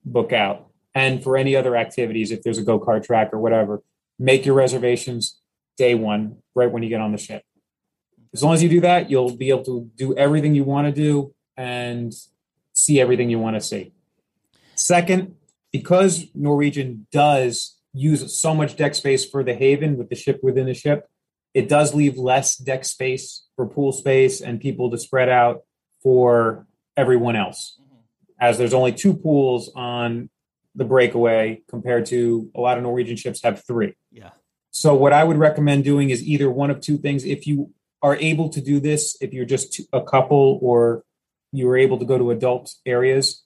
book 0.03 0.33
out. 0.33 0.67
And 0.95 1.21
for 1.23 1.37
any 1.37 1.55
other 1.55 1.75
activities, 1.75 2.31
if 2.31 2.41
there's 2.41 2.57
a 2.57 2.63
go 2.63 2.79
kart 2.79 3.03
track 3.03 3.31
or 3.33 3.39
whatever, 3.39 3.83
make 4.17 4.45
your 4.47 4.55
reservations 4.55 5.39
day 5.77 5.93
one, 5.93 6.37
right 6.55 6.71
when 6.71 6.81
you 6.81 6.89
get 6.89 7.01
on 7.01 7.11
the 7.11 7.17
ship. 7.19 7.43
As 8.33 8.43
long 8.43 8.53
as 8.55 8.63
you 8.63 8.69
do 8.69 8.81
that, 8.81 9.09
you'll 9.11 9.35
be 9.37 9.49
able 9.49 9.63
to 9.65 9.89
do 9.95 10.15
everything 10.17 10.55
you 10.55 10.63
want 10.63 10.87
to 10.87 10.91
do 10.91 11.33
and 11.55 12.13
see 12.73 12.99
everything 12.99 13.29
you 13.29 13.37
want 13.39 13.55
to 13.55 13.61
see. 13.61 13.93
Second, 14.75 15.35
because 15.77 16.27
Norwegian 16.33 17.05
does 17.11 17.77
use 17.91 18.39
so 18.39 18.55
much 18.55 18.77
deck 18.77 18.95
space 18.95 19.25
for 19.25 19.43
the 19.43 19.53
Haven 19.53 19.97
with 19.97 20.07
the 20.07 20.15
ship 20.15 20.39
within 20.41 20.67
the 20.67 20.73
ship, 20.73 21.05
it 21.53 21.67
does 21.67 21.93
leave 21.93 22.17
less 22.17 22.55
deck 22.55 22.85
space 22.85 23.45
for 23.57 23.65
pool 23.65 23.91
space 23.91 24.39
and 24.39 24.61
people 24.61 24.89
to 24.91 24.97
spread 24.97 25.27
out 25.27 25.63
for 26.01 26.65
everyone 26.95 27.35
else. 27.35 27.77
Mm-hmm. 27.81 27.97
As 28.39 28.57
there's 28.57 28.73
only 28.73 28.93
two 28.93 29.15
pools 29.15 29.69
on 29.75 30.29
the 30.75 30.85
breakaway 30.85 31.61
compared 31.67 32.05
to 32.05 32.49
a 32.55 32.61
lot 32.61 32.77
of 32.77 32.83
Norwegian 32.83 33.17
ships 33.17 33.43
have 33.43 33.61
three. 33.67 33.95
Yeah. 34.13 34.29
So 34.71 34.95
what 34.95 35.11
I 35.11 35.25
would 35.25 35.37
recommend 35.37 35.83
doing 35.83 36.09
is 36.09 36.23
either 36.23 36.49
one 36.49 36.69
of 36.69 36.79
two 36.79 36.97
things. 36.97 37.25
If 37.25 37.47
you 37.47 37.73
are 38.01 38.15
able 38.15 38.47
to 38.49 38.61
do 38.61 38.79
this, 38.79 39.17
if 39.19 39.33
you're 39.33 39.43
just 39.43 39.81
a 39.91 40.01
couple 40.01 40.57
or 40.61 41.03
you 41.51 41.69
are 41.69 41.77
able 41.77 41.99
to 41.99 42.05
go 42.05 42.17
to 42.17 42.31
adult 42.31 42.73
areas, 42.85 43.44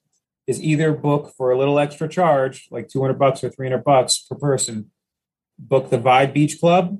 is 0.50 0.60
either 0.64 0.92
book 0.92 1.32
for 1.38 1.52
a 1.52 1.58
little 1.58 1.78
extra 1.78 2.10
charge, 2.10 2.68
like 2.72 2.88
200 2.88 3.20
bucks 3.20 3.44
or 3.44 3.52
300 3.52 3.84
bucks 3.84 4.18
per 4.18 4.36
person, 4.36 4.90
book 5.60 5.92
the 5.92 6.00
Vibe 6.00 6.34
Beach 6.34 6.60
Club. 6.60 7.00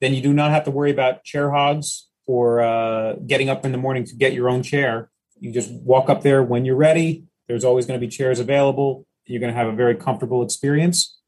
Then 0.00 0.14
you 0.14 0.22
do 0.22 0.32
not 0.32 0.52
have 0.52 0.62
to 0.64 0.70
worry 0.70 0.92
about 0.92 1.24
chair 1.24 1.50
hogs 1.50 2.08
or 2.28 2.60
uh, 2.60 3.14
getting 3.26 3.48
up 3.48 3.64
in 3.64 3.72
the 3.72 3.78
morning 3.78 4.04
to 4.04 4.14
get 4.14 4.34
your 4.34 4.48
own 4.48 4.62
chair. 4.62 5.10
You 5.40 5.52
just 5.52 5.72
walk 5.72 6.08
up 6.08 6.22
there 6.22 6.44
when 6.44 6.64
you're 6.64 6.76
ready. 6.76 7.24
There's 7.48 7.64
always 7.64 7.86
going 7.86 7.98
to 7.98 8.06
be 8.06 8.08
chairs 8.08 8.38
available. 8.38 9.04
You're 9.26 9.40
going 9.40 9.52
to 9.52 9.58
have 9.58 9.66
a 9.66 9.74
very 9.74 9.96
comfortable 9.96 10.44
experience. 10.44 11.18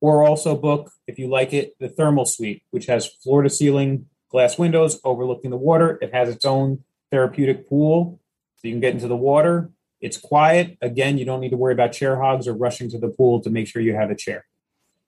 Or 0.00 0.26
also 0.26 0.56
book, 0.56 0.90
if 1.06 1.18
you 1.18 1.28
like 1.28 1.52
it, 1.52 1.74
the 1.78 1.90
thermal 1.90 2.24
suite, 2.24 2.62
which 2.70 2.86
has 2.86 3.06
floor 3.06 3.42
to 3.42 3.50
ceiling 3.50 4.06
glass 4.30 4.56
windows 4.56 5.00
overlooking 5.04 5.50
the 5.50 5.58
water. 5.58 5.98
It 6.00 6.14
has 6.14 6.30
its 6.30 6.46
own 6.46 6.84
therapeutic 7.10 7.68
pool, 7.68 8.20
so 8.56 8.68
you 8.68 8.72
can 8.72 8.80
get 8.80 8.94
into 8.94 9.08
the 9.08 9.16
water. 9.16 9.70
It's 10.00 10.16
quiet. 10.16 10.78
Again, 10.80 11.18
you 11.18 11.24
don't 11.24 11.40
need 11.40 11.50
to 11.50 11.56
worry 11.56 11.72
about 11.72 11.92
chair 11.92 12.20
hogs 12.20 12.46
or 12.46 12.54
rushing 12.54 12.90
to 12.90 12.98
the 12.98 13.08
pool 13.08 13.40
to 13.42 13.50
make 13.50 13.66
sure 13.66 13.82
you 13.82 13.94
have 13.94 14.10
a 14.10 14.14
chair. 14.14 14.44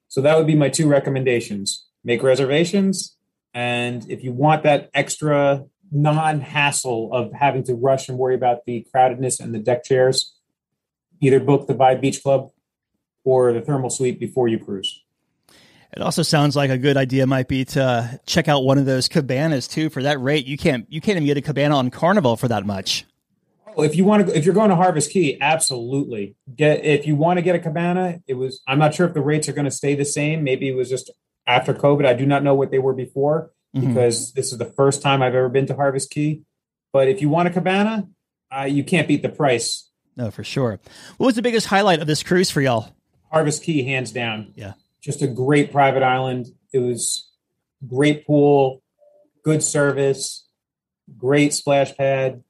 So 0.07 0.21
that 0.21 0.37
would 0.37 0.47
be 0.47 0.55
my 0.55 0.69
two 0.69 0.87
recommendations. 0.87 1.85
Make 2.03 2.23
reservations. 2.23 3.15
And 3.53 4.09
if 4.09 4.23
you 4.23 4.33
want 4.33 4.63
that 4.63 4.89
extra 4.93 5.65
non 5.91 6.41
hassle 6.41 7.13
of 7.13 7.31
having 7.33 7.63
to 7.63 7.75
rush 7.75 8.09
and 8.09 8.17
worry 8.17 8.35
about 8.35 8.65
the 8.65 8.85
crowdedness 8.93 9.39
and 9.39 9.53
the 9.53 9.59
deck 9.59 9.83
chairs, 9.83 10.33
either 11.21 11.39
book 11.39 11.67
the 11.67 11.75
Vibe 11.75 12.01
Beach 12.01 12.21
Club 12.23 12.51
or 13.23 13.53
the 13.53 13.61
thermal 13.61 13.89
suite 13.89 14.19
before 14.19 14.47
you 14.47 14.57
cruise. 14.57 15.03
It 15.93 16.01
also 16.01 16.23
sounds 16.23 16.55
like 16.55 16.69
a 16.69 16.77
good 16.77 16.95
idea 16.95 17.27
might 17.27 17.49
be 17.49 17.65
to 17.65 18.19
check 18.25 18.47
out 18.47 18.63
one 18.63 18.77
of 18.77 18.85
those 18.85 19.09
cabanas 19.09 19.67
too. 19.67 19.89
For 19.89 20.01
that 20.03 20.21
rate, 20.21 20.45
you 20.45 20.57
can't 20.57 20.85
you 20.89 21.01
can't 21.01 21.17
even 21.17 21.25
get 21.25 21.37
a 21.37 21.41
cabana 21.41 21.75
on 21.75 21.89
Carnival 21.89 22.37
for 22.37 22.47
that 22.47 22.65
much. 22.65 23.05
If 23.77 23.95
you 23.95 24.05
want 24.05 24.27
to, 24.27 24.37
if 24.37 24.45
you're 24.45 24.53
going 24.53 24.69
to 24.69 24.75
Harvest 24.75 25.11
Caye, 25.11 25.37
absolutely 25.39 26.35
get. 26.55 26.83
If 26.85 27.05
you 27.07 27.15
want 27.15 27.37
to 27.37 27.41
get 27.41 27.55
a 27.55 27.59
cabana, 27.59 28.19
it 28.27 28.33
was. 28.35 28.61
I'm 28.67 28.79
not 28.79 28.93
sure 28.93 29.07
if 29.07 29.13
the 29.13 29.21
rates 29.21 29.47
are 29.49 29.53
going 29.53 29.65
to 29.65 29.71
stay 29.71 29.95
the 29.95 30.05
same. 30.05 30.43
Maybe 30.43 30.67
it 30.69 30.75
was 30.75 30.89
just 30.89 31.11
after 31.47 31.73
COVID. 31.73 32.05
I 32.05 32.13
do 32.13 32.25
not 32.25 32.43
know 32.43 32.55
what 32.55 32.71
they 32.71 32.79
were 32.79 32.93
before 32.93 33.51
Mhm. 33.75 33.87
because 33.87 34.33
this 34.33 34.51
is 34.51 34.57
the 34.57 34.65
first 34.65 35.01
time 35.01 35.21
I've 35.21 35.35
ever 35.35 35.49
been 35.49 35.65
to 35.67 35.75
Harvest 35.75 36.09
Caye. 36.11 36.41
But 36.93 37.07
if 37.07 37.21
you 37.21 37.29
want 37.29 37.47
a 37.47 37.51
cabana, 37.51 38.07
uh, 38.55 38.63
you 38.65 38.83
can't 38.83 39.07
beat 39.07 39.21
the 39.21 39.29
price. 39.29 39.89
No, 40.17 40.29
for 40.29 40.43
sure. 40.43 40.79
What 41.17 41.27
was 41.27 41.35
the 41.35 41.41
biggest 41.41 41.67
highlight 41.67 42.01
of 42.01 42.07
this 42.07 42.21
cruise 42.21 42.51
for 42.51 42.59
y'all? 42.61 42.89
Harvest 43.31 43.63
Caye, 43.63 43.83
hands 43.83 44.11
down. 44.11 44.51
Yeah. 44.55 44.73
Just 44.99 45.21
a 45.21 45.27
great 45.27 45.71
private 45.71 46.03
island. 46.03 46.47
It 46.73 46.79
was 46.79 47.29
great 47.87 48.27
pool, 48.27 48.81
good 49.43 49.63
service, 49.63 50.45
great 51.17 51.53
splash 51.53 51.95
pad, 51.95 52.43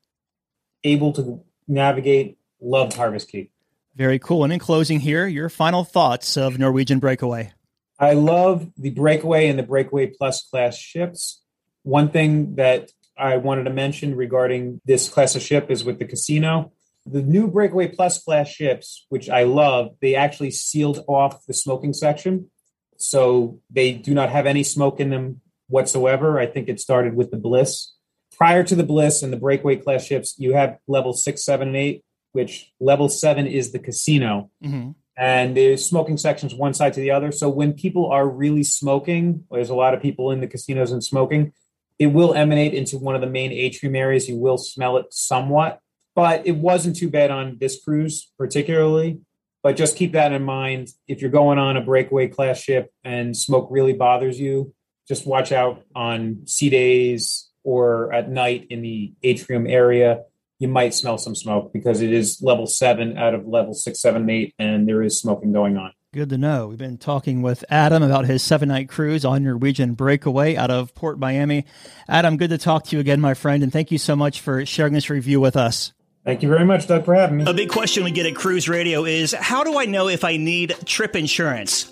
able 0.84 1.14
to 1.14 1.44
navigate. 1.68 2.38
Loved 2.62 2.94
Harvest 2.94 3.32
Caye. 3.32 3.50
Very 3.96 4.20
cool. 4.20 4.44
And 4.44 4.54
in 4.54 4.60
closing 4.60 5.00
here, 5.00 5.26
your 5.26 5.50
final 5.50 5.84
thoughts 5.84 6.38
of 6.38 6.60
Norwegian 6.60 7.00
Breakaway. 7.00 7.54
I 8.00 8.14
love 8.14 8.70
the 8.78 8.92
Breakaway 8.92 9.48
and 9.48 9.60
the 9.60 9.64
Breakaway 9.64 10.08
Plus 10.08 10.44
class 10.44 10.78
ships. 10.78 11.42
One 11.84 12.10
thing 12.10 12.56
that 12.56 12.92
I 13.18 13.38
wanted 13.38 13.64
to 13.66 13.70
mention 13.72 14.16
regarding 14.16 14.82
this 14.86 15.10
class 15.10 15.36
of 15.36 15.42
ship 15.42 15.70
is 15.70 15.84
with 15.84 16.00
the 16.00 16.06
casino. 16.06 16.72
The 17.06 17.22
new 17.22 17.48
Breakaway 17.48 17.88
Plus 17.88 18.24
class 18.24 18.48
ships, 18.48 19.06
which 19.10 19.30
I 19.30 19.44
love, 19.44 19.96
they 20.02 20.16
actually 20.16 20.52
sealed 20.52 21.04
off 21.08 21.46
the 21.46 21.54
smoking 21.54 21.94
section. 21.94 22.50
So 22.98 23.60
they 23.72 23.94
do 23.94 24.14
not 24.14 24.30
have 24.30 24.46
any 24.46 24.64
smoke 24.64 25.00
in 25.00 25.10
them 25.10 25.42
whatsoever. 25.68 26.40
I 26.40 26.46
think 26.46 26.70
it 26.70 26.80
started 26.80 27.16
with 27.16 27.32
the 27.32 27.38
Bliss. 27.38 27.94
Prior 28.42 28.64
to 28.64 28.76
the 28.76 28.84
Bliss 28.84 29.22
and 29.22 29.32
the 29.32 29.38
Breakaway 29.38 29.76
class 29.76 30.04
ships, 30.04 30.34
you 30.40 30.54
have 30.54 30.80
level 30.88 31.14
six, 31.14 31.46
seven, 31.46 31.68
and 31.68 31.78
eight, 31.78 32.04
which 32.32 32.72
level 32.80 33.08
seven 33.08 33.46
is 33.46 33.72
the 33.72 33.78
casino 33.78 34.50
Mm-hmm. 34.64 34.94
and 35.16 35.56
there's 35.56 35.86
smoking 35.86 36.18
sections 36.18 36.56
one 36.56 36.74
side 36.74 36.94
to 36.94 37.02
the 37.02 37.12
other. 37.12 37.32
So 37.32 37.50
when 37.50 37.74
people 37.74 38.10
are 38.10 38.28
really 38.28 38.64
smoking, 38.64 39.44
there's 39.52 39.70
a 39.70 39.76
lot 39.76 39.94
of 39.94 40.02
people 40.02 40.32
in 40.32 40.42
the 40.42 40.48
casinos 40.48 40.92
and 40.92 41.04
smoking, 41.04 41.54
it 42.00 42.08
will 42.08 42.34
emanate 42.34 42.74
into 42.74 42.98
one 42.98 43.14
of 43.14 43.22
the 43.22 43.28
main 43.28 43.52
atrium 43.52 43.96
areas. 43.96 44.28
You 44.28 44.38
will 44.38 44.58
smell 44.58 44.98
it 44.98 45.14
somewhat, 45.14 45.80
but 46.16 46.42
it 46.48 46.54
wasn't 46.54 46.96
too 46.96 47.12
bad 47.12 47.30
on 47.30 47.58
this 47.60 47.80
cruise, 47.84 48.32
particularly. 48.40 49.20
But 49.62 49.76
just 49.78 49.96
keep 49.96 50.14
that 50.14 50.34
in 50.34 50.42
mind. 50.42 50.88
If 51.08 51.22
you're 51.22 51.30
going 51.30 51.60
on 51.60 51.78
a 51.78 51.82
breakaway 51.82 52.28
class 52.28 52.60
ship 52.60 52.92
and 53.04 53.38
smoke 53.38 53.68
really 53.70 53.94
bothers 53.94 54.40
you, 54.40 54.74
just 55.08 55.28
watch 55.28 55.52
out 55.52 55.84
on 55.94 56.48
sea 56.48 56.72
days 56.72 57.51
or 57.64 58.14
at 58.14 58.30
night 58.30 58.68
in 58.70 58.82
the 58.82 59.14
atrium 59.24 59.68
area 59.68 60.24
you 60.62 60.68
might 60.68 60.94
smell 60.94 61.18
some 61.18 61.34
smoke 61.34 61.74
because 61.74 62.02
it 62.02 62.14
is 62.14 62.40
level 62.44 62.68
seven 62.68 63.18
out 63.18 63.34
of 63.34 63.48
level 63.48 63.74
six, 63.74 64.00
seven, 64.00 64.30
eight, 64.30 64.54
and 64.60 64.72
and 64.82 64.88
there 64.88 65.02
is 65.02 65.20
smoking 65.20 65.52
going 65.52 65.78
on. 65.78 65.92
Good 66.14 66.30
to 66.30 66.38
know. 66.38 66.68
We've 66.68 66.78
been 66.78 66.98
talking 66.98 67.42
with 67.42 67.64
Adam 67.70 68.04
about 68.04 68.26
his 68.26 68.44
seven 68.44 68.70
night 68.70 68.90
cruise 68.90 69.24
on 69.24 69.44
Norwegian 69.44 69.94
Breakaway 69.94 70.56
out 70.56 70.70
of 70.70 70.94
Port 70.94 71.18
Miami. 71.20 71.66
Adam, 72.08 72.38
good 72.38 72.50
to 72.50 72.58
talk 72.58 72.86
to 72.86 72.96
you 72.96 73.00
again, 73.00 73.22
my 73.22 73.34
friend, 73.34 73.64
and 73.64 73.72
thank 73.72 73.92
you 73.92 73.98
so 73.98 74.16
much 74.16 74.42
for 74.42 74.66
sharing 74.66 74.94
this 74.94 75.10
review 75.10 75.40
with 75.40 75.56
us. 75.56 75.94
Thank 76.26 76.44
you 76.44 76.50
very 76.50 76.66
much, 76.66 76.88
Doug, 76.88 77.06
for 77.06 77.16
having 77.16 77.38
me. 77.38 77.46
A 77.48 77.54
big 77.54 77.70
question 77.70 78.04
we 78.04 78.12
get 78.12 78.28
at 78.28 78.36
Cruise 78.36 78.70
Radio 78.70 79.06
is 79.06 79.34
how 79.34 79.64
do 79.64 79.80
I 79.80 79.86
know 79.86 80.08
if 80.10 80.24
I 80.24 80.38
need 80.38 80.76
trip 80.86 81.16
insurance? 81.16 81.92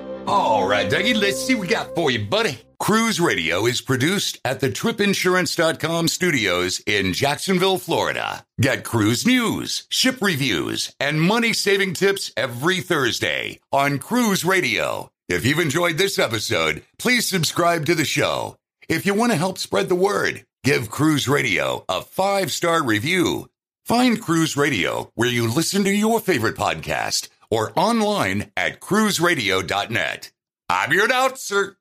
All 0.27 0.67
right, 0.67 0.89
Dougie, 0.89 1.15
let's 1.19 1.43
see 1.43 1.55
what 1.55 1.61
we 1.61 1.67
got 1.67 1.95
for 1.95 2.11
you, 2.11 2.25
buddy. 2.25 2.59
Cruise 2.79 3.19
Radio 3.19 3.65
is 3.65 3.81
produced 3.81 4.39
at 4.45 4.59
the 4.59 4.69
tripinsurance.com 4.69 6.07
studios 6.07 6.81
in 6.85 7.13
Jacksonville, 7.13 7.77
Florida. 7.77 8.45
Get 8.59 8.83
cruise 8.83 9.25
news, 9.25 9.83
ship 9.89 10.17
reviews, 10.21 10.93
and 10.99 11.21
money 11.21 11.53
saving 11.53 11.93
tips 11.93 12.31
every 12.37 12.81
Thursday 12.81 13.59
on 13.71 13.99
Cruise 13.99 14.43
Radio. 14.45 15.11
If 15.29 15.45
you've 15.45 15.59
enjoyed 15.59 15.97
this 15.97 16.17
episode, 16.17 16.83
please 16.97 17.27
subscribe 17.27 17.85
to 17.85 17.95
the 17.95 18.05
show. 18.05 18.57
If 18.89 19.05
you 19.05 19.13
want 19.13 19.31
to 19.31 19.37
help 19.37 19.57
spread 19.57 19.89
the 19.89 19.95
word, 19.95 20.45
give 20.63 20.89
Cruise 20.89 21.27
Radio 21.27 21.85
a 21.87 22.01
five 22.01 22.51
star 22.51 22.83
review. 22.83 23.47
Find 23.85 24.21
Cruise 24.21 24.55
Radio 24.57 25.11
where 25.15 25.29
you 25.29 25.47
listen 25.47 25.83
to 25.83 25.91
your 25.91 26.19
favorite 26.19 26.55
podcast 26.55 27.29
or 27.51 27.71
online 27.75 28.51
at 28.57 28.79
cruiseradio.net. 28.79 30.31
I'm 30.69 30.93
your 30.93 31.05
announcer, 31.05 31.77